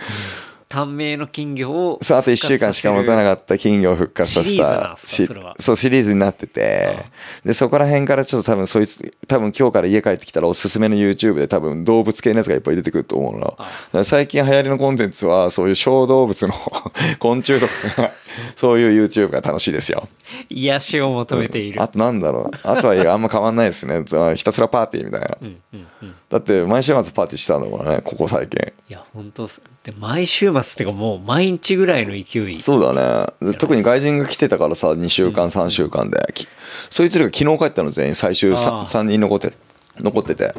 [0.68, 7.06] 短命の金魚をそうあと1週間しか持たなかった金魚を復活させシリーズそうシリーズになってて。
[7.44, 14.04] でそこら辺からちょっと多分そいつ多分今日から家帰ってきたらおすすめの YouTube で多分動物系のやつがいっぱい出てくると思うの。
[14.04, 16.54] 最近流行りのコンテンツはそういう小動物の
[17.20, 18.10] 昆虫とか
[18.54, 20.08] そういう YouTube が楽しいですよ。
[20.48, 22.56] 癒しを求めている、あとなんだろう。
[22.62, 24.02] あとは あんま変わんないですね。
[24.34, 25.28] ひたすらパーティーみたいな。
[25.40, 26.14] うんうんうん。
[26.28, 28.72] だって毎週末パーティーしたんだからねここ最近。
[28.88, 32.60] いや本当で毎週末っていうかもう毎日ぐらいの勢い。
[32.60, 33.54] そうだね。
[33.58, 36.48] 特に外人が来てたからさ2週間3週間で、き
[36.90, 39.52] そいつらが昨日帰ったの全員最終ああ 3, 人残って
[40.00, 40.54] 残ってて。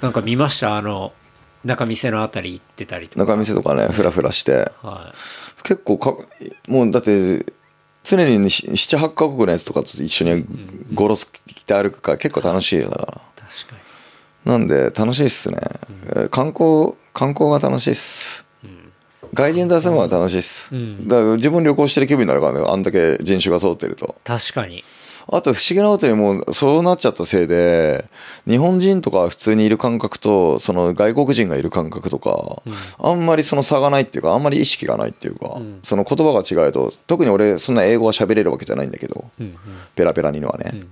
[0.00, 0.76] なんか見ました？
[0.76, 1.12] あの
[1.64, 3.20] 中店のあたり行ってたりとか。
[3.20, 4.70] 中見せとかねフラフラして。
[4.82, 5.14] は
[5.62, 6.16] 結構か
[6.68, 7.44] もうだって
[8.04, 10.44] 常に78カ国のやつとかと一緒に
[10.94, 13.12] ゴロス着て歩くから結構楽しいよだから。
[13.12, 13.76] い確か
[14.44, 15.58] なんで楽しいっすね、
[16.30, 18.46] 観光観光が楽しいっす。
[19.34, 21.06] 外人と遊ぶのが楽しいっす、うん。
[21.06, 24.06] だから自分旅行してる気分になるからねあんだけ人種が揃ってると。
[24.06, 24.84] に確かに
[25.30, 28.08] あと不思議なことにもうそうなっちゃったせいで
[28.46, 32.62] 日本人とか普通にいる感覚とその外国人がいる感覚とか、
[32.98, 35.80] あんまりその差がないっていうかあんまり意識がないっていうか、ん。
[35.82, 39.30] その言葉が違うと特に俺そんな英語は喋れるわけじゃないんだけど、
[39.94, 40.88] ペラペラにはね、ん。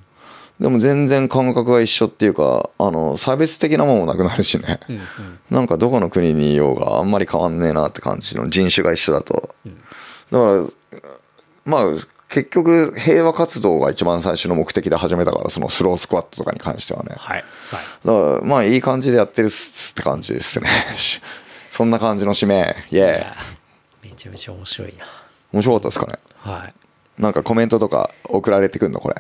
[0.61, 5.05] でも全然感覚が一緒っていうかあの差別的なものもなくなるしね、うんうん。
[5.51, 9.55] なんかどこの国にいようがあんまり変わんねえなって感じの人種が一緒だと、
[10.31, 11.01] だから
[11.65, 11.85] まあ
[12.29, 17.15] 結局平和活動が一番最初の目的で始めたからそのスロースクワットとかに関してはね。
[17.17, 17.37] はい。
[17.37, 17.45] はい
[18.05, 20.69] だからまあいい感じでやってるっすって感じですね。
[20.97, 21.21] し
[21.71, 22.77] そんな感じの締め。
[22.91, 25.07] イエいやーイめちゃめちゃ面白いな。
[25.53, 26.15] 面白かったですかね？
[26.41, 27.23] はい。
[27.23, 29.17] なんかコメントとか送られてくんのこれ？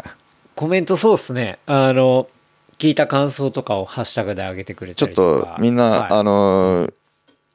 [0.54, 1.58] コメントそうっすね。
[1.66, 2.28] あの
[2.78, 5.54] 聞いた感想とかをハッシュタグで上げてくれちょったりとか。
[5.56, 6.08] とみんな、はい。
[6.10, 6.92] あのー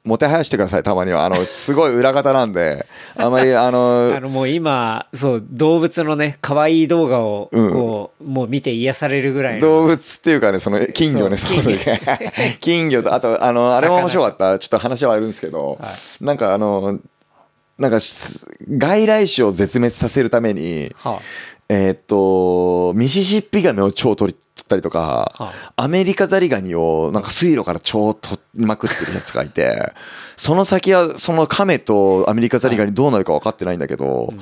[0.04, 1.24] もてはやしてくださいたまには。
[1.24, 2.86] あのすごい裏方なんで。
[3.16, 7.72] あまりあの あのもう今そう動物のね可愛い動画をうん。
[7.72, 9.60] こう、もう見て癒されるぐらいの。
[9.60, 11.74] 動物っていうかねその金魚ねそうそう
[12.60, 14.58] 金魚とあとあのあれも面白かった。
[14.58, 16.98] ちょっと話はあるんですけど、はなんかあの
[17.78, 21.20] なんかし外来種を絶滅させるためには
[21.68, 29.92] えーっとミシシッピガメを超取り取ったりとか、はアメリカザリガニをなんか水路から超取りまくってるやつがいて
[30.36, 34.32] その先はそのカメとアメリカザリガニどうなるか分かってないんだけど、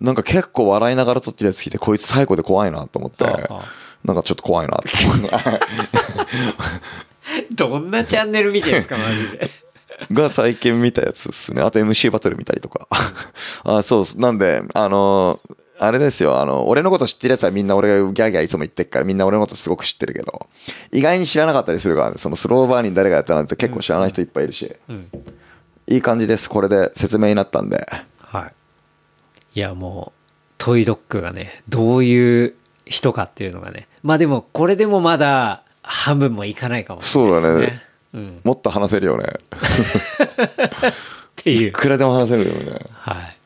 [0.00, 3.88] なんか結構笑いながら撮ってるやつ聞いてこいつ最後で怖いなと思って、はあはあ。
[4.04, 4.90] なんかちょっと怖いなって
[5.32, 5.58] あ
[7.52, 9.50] どんなチャンネル見てるんですかマジで
[10.12, 11.62] が最近見たやつですね。
[11.62, 12.86] あと MC バトル見たりとか。
[13.64, 15.40] あそうなんであの
[15.80, 16.40] あれですよ。
[16.40, 20.46] あの俺のこと知ってるやつはみんな俺がギャーギャーいつも言ってっからみんな俺のことすごく知ってるけど
[20.92, 22.14] 意外に知らなかったりするからね。
[22.18, 25.08] そのスローバーに誰がやったなんて結構知らない人いっぱいいるし、うん。
[25.86, 26.48] いい感じです。
[26.48, 27.86] これで説明になったんで。
[28.20, 28.52] はい。
[29.58, 30.20] いやもう
[30.58, 33.88] トイドッグがねどういう人かっていうのがね。
[34.02, 37.54] まあでもこれでもまだ半分もいかないかもしれないですね。
[37.54, 39.24] そうだねうん、もっと話せるよね
[40.88, 40.92] っ
[41.36, 43.36] ていいうくらでも話せるよねはい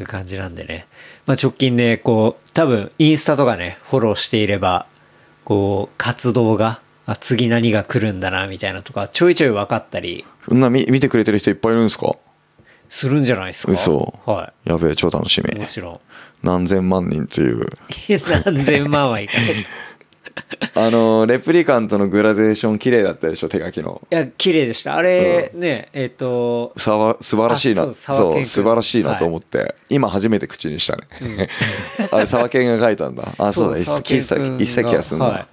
[0.00, 0.86] いう感じなんでね。
[1.26, 4.86] まあ直近ね、こう、多分インスタとかね、フォローしていれば、
[5.44, 12.16] こう、活動が、あ次何が来るんだな、みたいなとか、ちょいちょい分かったりそんな見見てくれてる人いっぱいいるんですか？
[12.88, 13.72] するんじゃないですか？
[13.72, 15.60] 嘘はやべえ超楽しみい。
[15.60, 16.00] もちろん。
[16.42, 17.64] 何千万人という
[18.44, 19.66] 何千万はいかない。
[20.36, 24.00] い あのレプリカントのグラデーション綺麗だったでしょ手書きの。
[24.10, 24.96] や、綺麗でした。
[24.96, 27.82] あれ、ね、えっ、と、さわ素晴らしいな。
[27.82, 31.48] あそう素晴らしいなと思って、今初めて口にしたね、
[32.10, 33.28] あれ沢健が書いたんだ。
[33.38, 35.46] あそうだ一沢石健君が一石はすんだ、はい。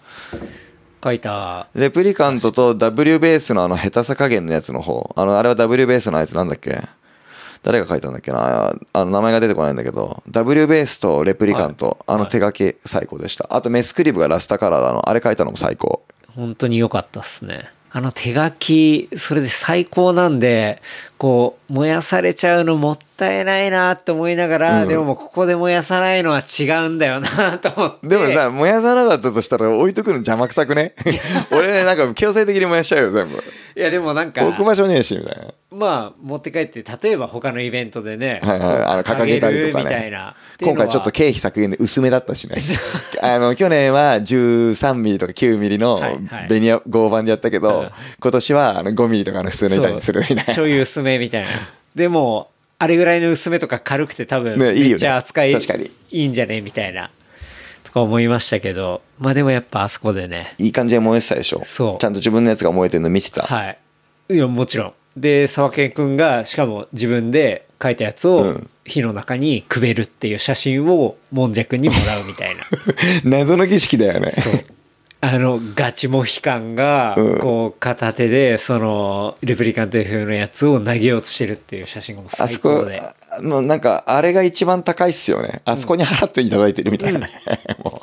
[1.03, 5.13] 書いた、レプリカントと W ベースのあの下手さ加減のやつの方。
[5.15, 6.79] あのあれは W ベースのやつなんだっけ？
[7.63, 8.73] 誰が書いたんだっけな？
[8.93, 16.03] あの名前が出てこないんだけど W ベースとレプリカント、あの手書き最高でしたあとメスクリブがラスタカラーだのあれ書いたのも最高
[16.35, 17.69] 本当に良かったっすね。
[17.93, 20.81] あの手書き、それで最高なんで、
[21.17, 28.07] こう、燃やされちゃうのもったいないなって思いながら、うんでもここで燃やさないのは違うんだよなと思って。
[28.07, 30.95] でもさ、燃やさなかったとしたら置いとくの邪魔くさくね？
[31.51, 33.43] 俺なんか強制的に燃やしちゃうよ、全部。
[33.75, 35.53] いやでもなんか、置く場所ねえし、みたいな。
[35.71, 40.11] まあ、持って帰って、例えば他のイベントでね、はいはいあの掲げたりとかね。
[40.61, 42.57] 今回ちょっと経費削減で薄めだったしね。
[43.23, 50.43] あの、去年は13ミリとか9ミリのはいはいベニヤ合板でやったけど、うん今年はあの5ミリとかの普通の板にするみたいな。
[50.53, 51.49] ちょい薄めみたいな。
[51.95, 57.11] でも、あれぐらいの薄めとか軽くて多分、めっちゃ扱い確かにいいんじゃねみたいな。
[57.85, 61.61] とか思いましたけど、まあでもやっぱあそこでね、いい感じで燃えてたでしょ。
[61.63, 63.43] そうちゃんと自分のやつが燃えてるの見てた。
[63.43, 63.77] はい。
[64.29, 64.93] いや、もちろん。
[65.17, 72.63] で、沢健くんが、しかも自分で書いたやつをうん火の中にくべるっていう写真をもんじゃくんにもらうみたいな。
[73.23, 74.31] 謎の儀式だよね。
[74.31, 74.53] そう。
[75.21, 82.99] あの、ガチモヒカンが、うんこう、片手で、その、レプリカント F のやつを投げようとしてるっていう写真がもうあそこで。、
[83.29, 85.61] あのなんか、あれが一番高いっすよね。
[85.65, 87.29] あそこに払っていただいてるみたいなね。
[87.85, 88.01] も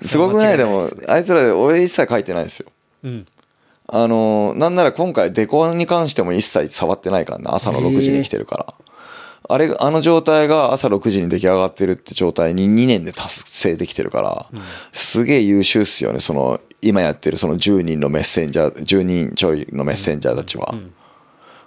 [0.00, 0.56] うすごくない？
[0.56, 2.66] でも間違いないです、あいつらで俺一切書いてないですよ。
[3.02, 3.26] うん。
[3.88, 7.44] あの、なんなら今回デコに関しても一切触ってないからね。
[7.48, 8.74] 朝の6時に来てるから。
[9.48, 14.46] あれ、あの状態が朝6時に出来上がってるって状態に2年で達成できてるから、
[14.92, 16.18] すげえ優秀っすよね。
[16.18, 20.74] その、今やってるその10人のメッセンジャー、10人ちょいのメッセンジャーたちは。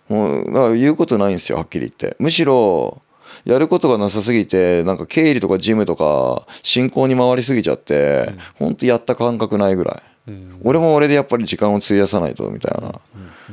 [0.09, 2.17] もう、だから言うことないんですよ、はっきり言って。
[2.19, 3.01] むしろ、
[3.45, 10.08] やることがなさすぎて、なんか経理とか事務とか、進行に回りすぎちゃって、ほんとやった感覚ないぐらい。
[10.63, 12.99] 俺も俺でやっぱり時間を費やさないと、みたいな。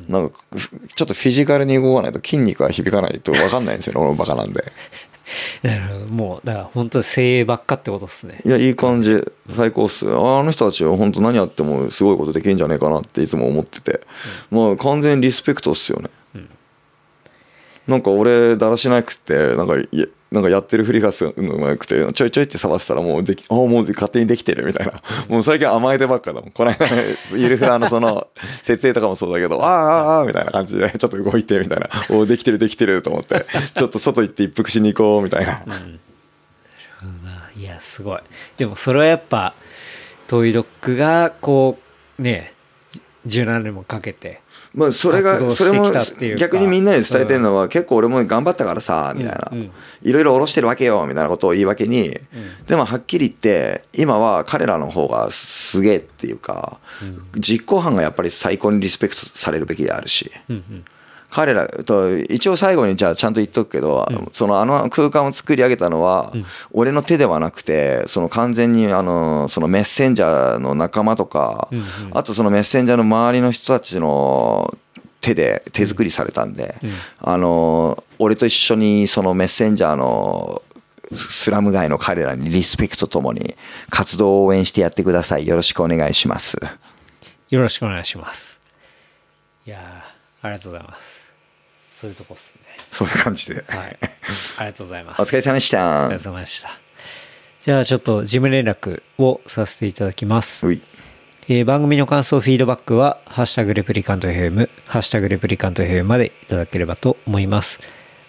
[0.08, 4.64] なんか、ふちょっとフィジカルに動かないと筋肉が響かないと分かんないんですよね、俺もバカなんで。
[5.62, 6.14] なるほど。
[6.14, 8.40] もう、だから本当に精鋭ばっかってことですね。
[8.44, 9.24] いや、いい感じ。
[9.50, 10.06] 最高っす。
[10.08, 10.10] あ
[10.42, 14.00] の人たちは本当何やってもすごいことできるんじゃねえかなっていつも思ってて。
[14.50, 16.10] まあ完全にリスペクトっすよね。
[17.86, 19.74] なんか俺、だらしなくって、なんか、
[20.36, 24.92] なんかやってるふりがするのうまくて、ちょいちょいって触ってたらもうでき、ああ、もう勝手にできてるみたいな。
[25.28, 26.50] もう最近甘えてばっかだもん。
[26.50, 26.86] この間、
[27.34, 28.28] ゆるふらのその、
[28.62, 31.88] 設営とかもそうだけど、ああ、ああ、みたいな感じで、ちょっと動いて、みたいな。
[32.10, 35.64] おお、できてるできてると思って、ちょっと外行って一服しに行こう、みたいな。
[37.56, 38.20] いや、すごい。
[38.58, 39.54] でもそれはやっぱ、
[40.28, 41.78] トイドッグが、こ
[42.18, 42.52] う、ね、
[43.26, 44.40] 17年もかけて、
[44.74, 45.90] まあそれがそれも
[46.38, 49.70] 逆にみんなに伝えてるのは結構俺も頑張ったからさみたいな。
[50.02, 52.18] いろいろ下ろしてるわけよみたいなことを言い訳に。
[52.66, 56.78] でもはっきり言って今は彼らの方がすげえっていうか
[57.36, 60.30] 実行犯がやっぱり最高にリスペクトされるべきであるし
[61.30, 66.32] 彼らと一応最後にじゃあちゃんと言っとくけど、そのあの空間を作り上げたのは、
[66.70, 71.68] 俺の手ではなくてその完全にあのそのメッセンジャーの仲間とか、
[72.12, 74.76] あとそのメッセンジャーの周りの人たちの
[75.20, 76.92] 手で手作りされたんで、うん。
[77.20, 80.62] あの俺と一緒にそのメッセンジャーの
[81.14, 83.56] スラム街の彼らにリスペクトともに
[83.90, 85.46] 活動を応援してやってください。
[85.46, 86.56] よろしくお願いします。
[87.50, 88.60] よろしくお願いします。
[89.66, 91.15] いやーありがとうございます。
[91.98, 92.60] そういうとこっすね。
[92.90, 93.98] そういう感じで、はい。
[94.58, 95.22] ありがとうございます。
[95.22, 96.68] お疲れ様でしたお疲れ様でした。
[97.62, 100.66] じゃあちょっと事務連絡をさせていただきます。
[101.48, 107.80] えー番組の感想、フィードバックは、ハッシュタグ Replicant FM、ハッシュタグ Replicant FM までいただければと思います。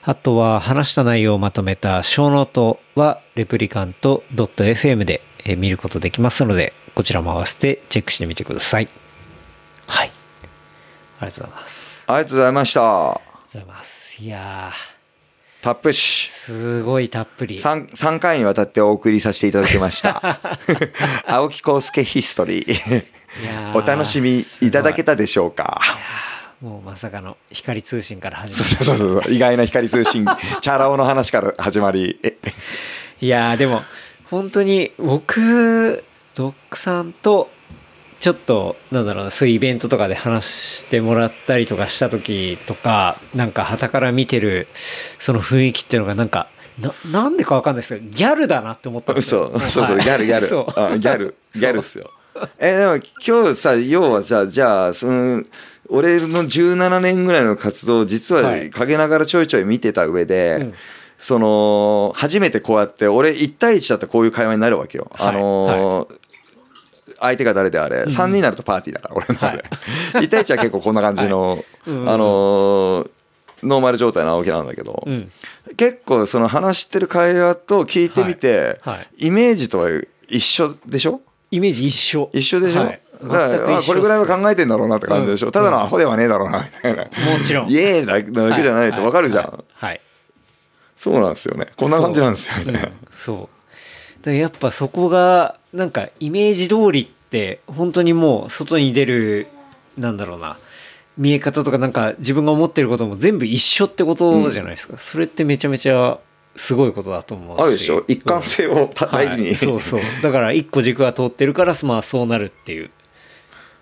[0.03, 8.87] あとは、話した内容をまとめたショーノートは、 replicant.fm でえー見ることできますので、こちらも合わせてチェックしてみてください。
[9.87, 10.11] はい。
[11.19, 12.03] ありがとうございます。
[12.07, 14.21] ありがとうございましたございます。
[14.21, 14.71] いや
[15.61, 17.57] タップシー、すごいたっぷり。
[17.57, 20.39] 3, 3回にわたってお送りさせていただきました。
[21.25, 23.03] 青木康介ヒストリー。
[23.75, 25.81] お楽しみいただけたでしょうか？
[26.61, 29.33] もうまさかの光通信から始まそうそうそうそう。
[29.33, 30.25] 意外な光通信
[30.61, 32.19] チャラ男の話から始まり。
[33.21, 33.83] いやーでも
[34.29, 36.03] 本当に僕
[36.35, 37.49] ドックさんと
[38.19, 44.67] ちょっとなんだろうなそういうイベントとかで話してもらったりとかした時とかなんか傍から見てる
[45.19, 46.49] その雰囲気っていうのがなんか
[46.79, 49.51] ななんでかわかんないですけどギャルだなって思ったんですよ。
[49.55, 49.67] 嘘。
[49.67, 50.41] そうそうはいギャルギャル。
[50.47, 50.79] そう。
[50.79, 51.35] あギャル。
[51.53, 52.11] ギャルっすよ。
[52.59, 55.43] えでも今日さ要はさじゃあその
[55.89, 58.69] 俺の17年ぐらいの活動を実ははい。
[58.69, 60.73] 陰ながらちょいちょい見てた上で、うん。
[61.17, 65.27] その初めてこうやって俺1対1だったらこういう会話になるわけよ、はい。
[65.29, 66.17] あのー
[67.19, 69.63] 相手が誰であれ、3人になるとパーティーだから俺の中で、
[70.25, 72.09] 1対1は結構こんな感じの、 うん。
[72.09, 73.09] あのー
[73.63, 75.31] ノーマル状態の青木なんだけど、うん。
[75.77, 78.97] 結構その話してる会話と聞いてみて、はい。
[78.97, 79.07] はい。
[79.27, 79.89] イメージとは
[80.29, 81.21] 一緒でしょ？
[81.49, 82.29] イメージ一緒。
[82.33, 83.01] 一緒でしょ、はい。
[83.23, 85.51] だからこれぐらいは考えてんだろうなって感じでしょ、うん。
[85.51, 87.09] ただのアホではねえだろうなみたいな、も
[87.43, 87.69] ちろん。
[87.69, 88.13] イエーイだ
[88.49, 89.63] だけじゃないと分かるじゃん、はい。
[89.73, 90.01] はい。
[90.95, 91.67] そうなんですよね。
[91.77, 92.85] こんな感じなんですよね、う。
[92.85, 93.56] んそう
[94.35, 99.47] やっぱそこがなんかイメージ通りって本当にもう外に出る
[99.97, 100.57] なんだろうな
[101.17, 106.19] 見え方とかなんか自分が思ってることも全部一緒ってことじゃないですか、それってめちゃめちゃ
[106.55, 107.61] すごいことだと思うし。
[107.61, 108.03] あるでしょ。
[108.07, 109.55] 一貫性をた大事に、はい。
[109.57, 110.01] そうそう。
[110.21, 112.91] だから一個軸が通ってるからまあそうなるっていう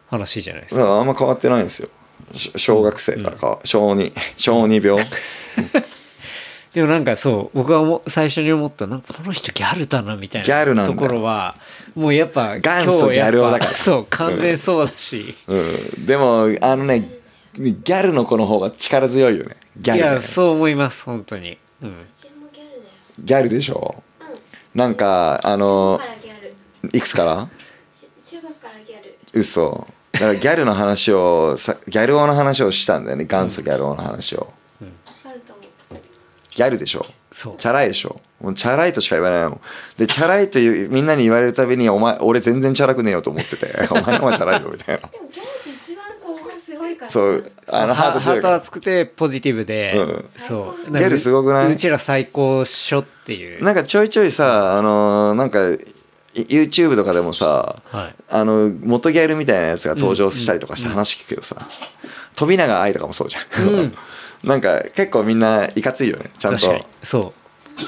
[0.07, 0.99] 話じゃないですか。
[0.99, 1.89] あんま変わってないんですよ。
[2.33, 5.03] し小学生からか、小児小児病
[6.75, 11.55] でもなんかそう僕が思最初に思ったなんかこの人ギャルだなみたいギャルなところは
[11.95, 13.77] もうやっぱ元祖ギャル男だから。
[13.77, 17.09] そう完全そうだし、うん、でもあのね
[17.53, 19.55] ギャルの子の方が力強いよね。
[19.77, 20.13] ギャいル、ね。
[20.15, 21.57] や、そう思います本当に。
[21.81, 22.05] うん。
[23.23, 24.03] ギャルでしょ？
[24.19, 24.23] う
[24.77, 24.79] ん。
[24.79, 26.01] なんかあ中の
[26.91, 27.47] いくつから？
[27.93, 29.17] ち中学からギャル。
[29.31, 29.87] 嘘。
[30.11, 33.23] だからギャルの話をさギャル王の話をしたんだよね。
[33.23, 34.51] 元祖ギャル王の話を。
[34.51, 34.64] う
[36.55, 37.05] ギャルでしょ。
[37.31, 38.19] チャラいでしょ。
[38.41, 39.61] もうチャラいとしか言わないもん
[39.97, 43.67] でチャラいというみんなに言われるたびにお前俺全然チャラくねえよと思ってて。
[43.91, 45.07] お前の方がチャラいよみたいな。
[45.09, 47.11] でもギャルって一番こうすごいから。
[47.11, 47.51] そう。
[47.71, 50.25] あのハートハート熱くてポジティブで、うん。
[50.37, 50.91] そう。
[50.91, 51.71] ギャルすごくない？
[51.73, 53.63] うちら最高っしょっていう。
[53.63, 55.77] なんかちょいちょいさあのーなんかい
[56.35, 58.15] YouTube とかでもさはい。
[58.29, 61.55] あの元ギャルみたいなやつが登場したりとかして話聞くけどさ、
[62.35, 63.95] 飛永愛とかもそうじゃん、うん
[64.45, 66.81] なんか結構みんないかついよねちゃん確かに。
[66.81, 67.33] とそ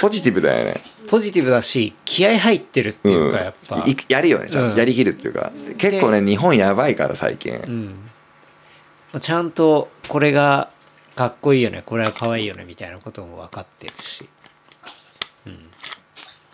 [0.01, 0.81] ポジティブだよね。
[1.05, 4.77] うポジティブだし気合入ってるっていうかやっぱ、いやるよねちゃんと、うん。
[4.77, 5.51] やりきるっていうか。
[5.77, 7.55] 結構ね日本やばいから最近、
[9.13, 10.69] うん、ちゃんとこれが
[11.15, 14.27] かっこいいよねこれは可愛いよねみたいなことも分かってるし、
[15.45, 15.69] うん、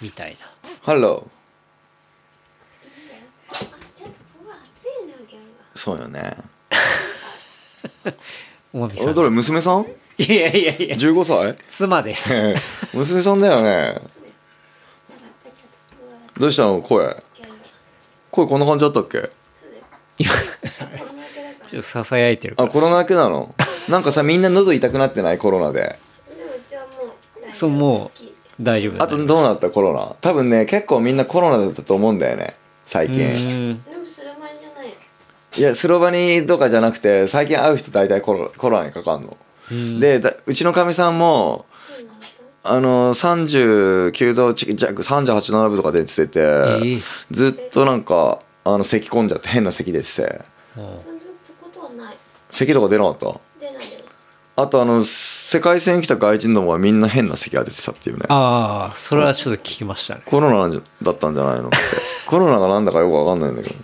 [0.02, 0.70] みたいな。
[0.84, 1.28] ハロ
[3.50, 4.12] あちょっとこ
[4.44, 6.38] こが熱いのよギャルはーそうよね
[8.74, 9.86] おまみさん俺どれ娘さん？
[10.18, 11.56] いやいやいや ?15 歳？
[11.68, 12.34] 妻です。
[12.94, 14.02] 娘さんだよね。
[16.40, 16.82] どうしたの？
[16.82, 17.24] 声。
[18.32, 19.30] 声こんな感じだったっけ？
[20.18, 23.54] 今コロナ明けだからちょっとささやいてるあコロナ明けなの？
[23.90, 25.38] なんかさみんな喉痛くなってない？
[25.38, 25.82] コロナで。
[25.82, 29.70] でもうちはもう大丈夫そうもう大丈夫だあとどうなった？
[29.70, 30.16] コロナ。
[30.20, 32.56] 多分ね結構みんなコロナだったと思うんだよね。
[32.88, 34.84] 最近うんでもスラマンじゃな
[35.56, 39.38] いいやスロバニとかじゃなくて最近会う人大体コロコロナにかかんの、
[39.72, 40.00] うん。
[40.00, 41.66] でだうちのかみさんも
[42.64, 47.00] あの39度近く38度7分とか出てて、え
[47.30, 50.42] ずっとなんかあの咳込んじゃって変な咳出てて。
[52.54, 53.40] 咳とか出なかった？
[53.60, 54.10] 出ないです
[54.56, 58.26] あとあの世界戦来た外人どもはみんな変な咳が出てたっていうね。
[58.30, 60.22] ああそれはちょっと聞きましたね。
[60.26, 61.78] コロナだったんじゃないのって。
[62.28, 63.76] コロナがなんだかよくわかんないんだけど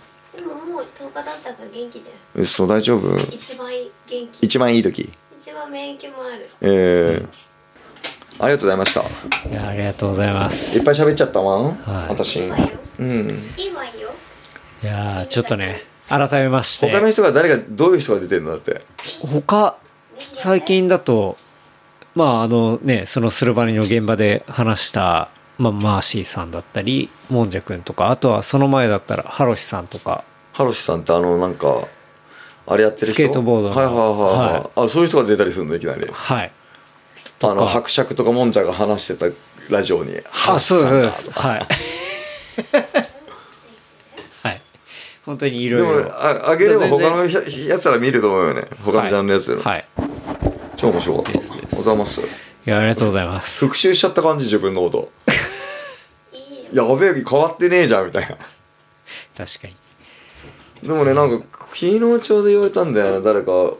[1.20, 2.16] もう10日だったから元気だよ。
[2.36, 3.16] えそう大丈夫？
[3.34, 4.46] 一番いい元気。
[4.46, 5.12] 一番いい時？
[5.40, 6.48] 一番免疫もある。
[6.60, 9.48] えー、ありがとうございました。
[9.48, 10.78] いやありがとうございます。
[10.78, 12.08] いっぱい喋っちゃったわん、はい。
[12.08, 12.40] 私。
[12.40, 13.52] うん。
[13.56, 13.90] いいわよ。
[14.82, 16.90] いやーちょっとね改めまして。
[16.90, 18.82] 他の人が誰がどういう人が出てるのだって。
[19.20, 19.76] 他
[20.36, 21.36] 最近だと
[22.14, 30.24] まああのねそのスルバニの現場で話した、まあ、マーシーさんだったりもんじゃくんとかあとはその前だったらハロシさんとか
[30.60, 31.88] ハロシさんってあのなんか
[32.66, 33.14] あれやってる人？
[33.14, 33.74] スケートボードの。
[33.74, 34.60] はいはいはい、はい。
[34.60, 34.70] はい。
[34.84, 35.74] あそういう人が出たりするの？
[35.74, 36.06] いきなり。
[36.06, 36.52] はい。
[37.42, 39.34] あの伯爵とかもんじゃが話してた
[39.70, 40.20] ラジオに。
[40.28, 41.22] ハロあシさんがそうです。
[41.22, 41.66] そうですはい。
[44.48, 44.60] はい。
[45.24, 48.68] 本当にいでもろいろああげれば他のややつら見ると思うよね。
[48.84, 49.84] 他のジャンルのやつら、はい、はい。
[50.76, 51.32] 超面白かった。
[51.32, 51.80] ですです。
[51.80, 52.20] おざいます。
[52.20, 52.24] い
[52.66, 53.64] やありがとうございます。
[53.64, 55.10] 復習しちゃった感じ自分のこと。
[56.70, 58.36] いやべえ変わってねえじゃんみたいな。
[59.34, 59.79] 確かに
[60.82, 63.74] でもねなんか昨日ちょうど言われたんだよな誰か。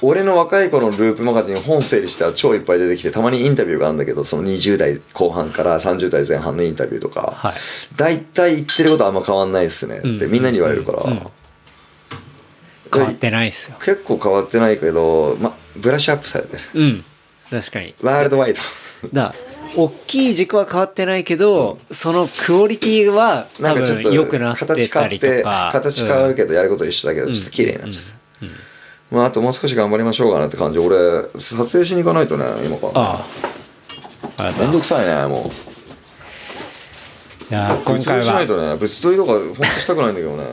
[0.00, 7.54] 俺の若い頃のループマガジン本整理したら超いっぱい出てきてたまにインタビューがあるんだけどその20代後半から30代前半のインタビューとか、はい。
[7.94, 9.98] 大体言ってることはあんま変わんないっすね。
[9.98, 10.32] ってうん。
[10.32, 11.26] みんなに言われるから、うん。
[12.92, 13.76] 変わってないっすよ。
[13.78, 16.62] 結構変わってないけど、ま、ブラッシュアップされてる。
[16.74, 17.04] うん。
[17.50, 17.94] 確かに。
[18.02, 18.60] ワールドワイド。
[19.12, 19.34] だ
[19.74, 25.70] 大きい軸は変わってないけど、そのクオリティは多なんかちょっと分良くなって形変たりわってとか。
[25.72, 30.78] 形変わるけどやること一緒だけどちょっと綺麗になっちゃった、まあ、あともう少し頑張りましょうかなって感じ。
[30.78, 30.96] 俺
[31.38, 32.92] 撮影しに行かないとね今から。
[32.94, 33.24] ああ。
[34.38, 34.72] ありがとめうんございます。
[34.72, 35.50] どくさいねもう。
[37.48, 40.44] じゃあ今物撮回はりしないとね物撮りとか本当したくないんだけどね。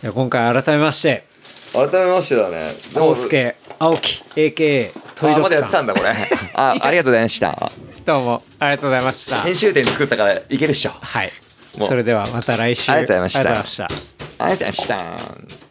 [0.00, 1.27] じゃあ今回改めまして
[1.72, 2.74] 改めましてだね。
[2.92, 6.10] でも康介青木 AKA トイドあまだやってたんんだこれ。
[6.54, 7.72] あ ありがとうございました。
[8.04, 9.42] どうもありがとうございました。
[9.42, 10.92] 編集点作ったからいけるっしょ。
[11.00, 11.32] はい。
[11.78, 12.90] それではまた来週。
[12.90, 13.40] ありがとうございました。
[13.40, 14.08] ありがとうございました。
[14.44, 15.67] ありがとうございました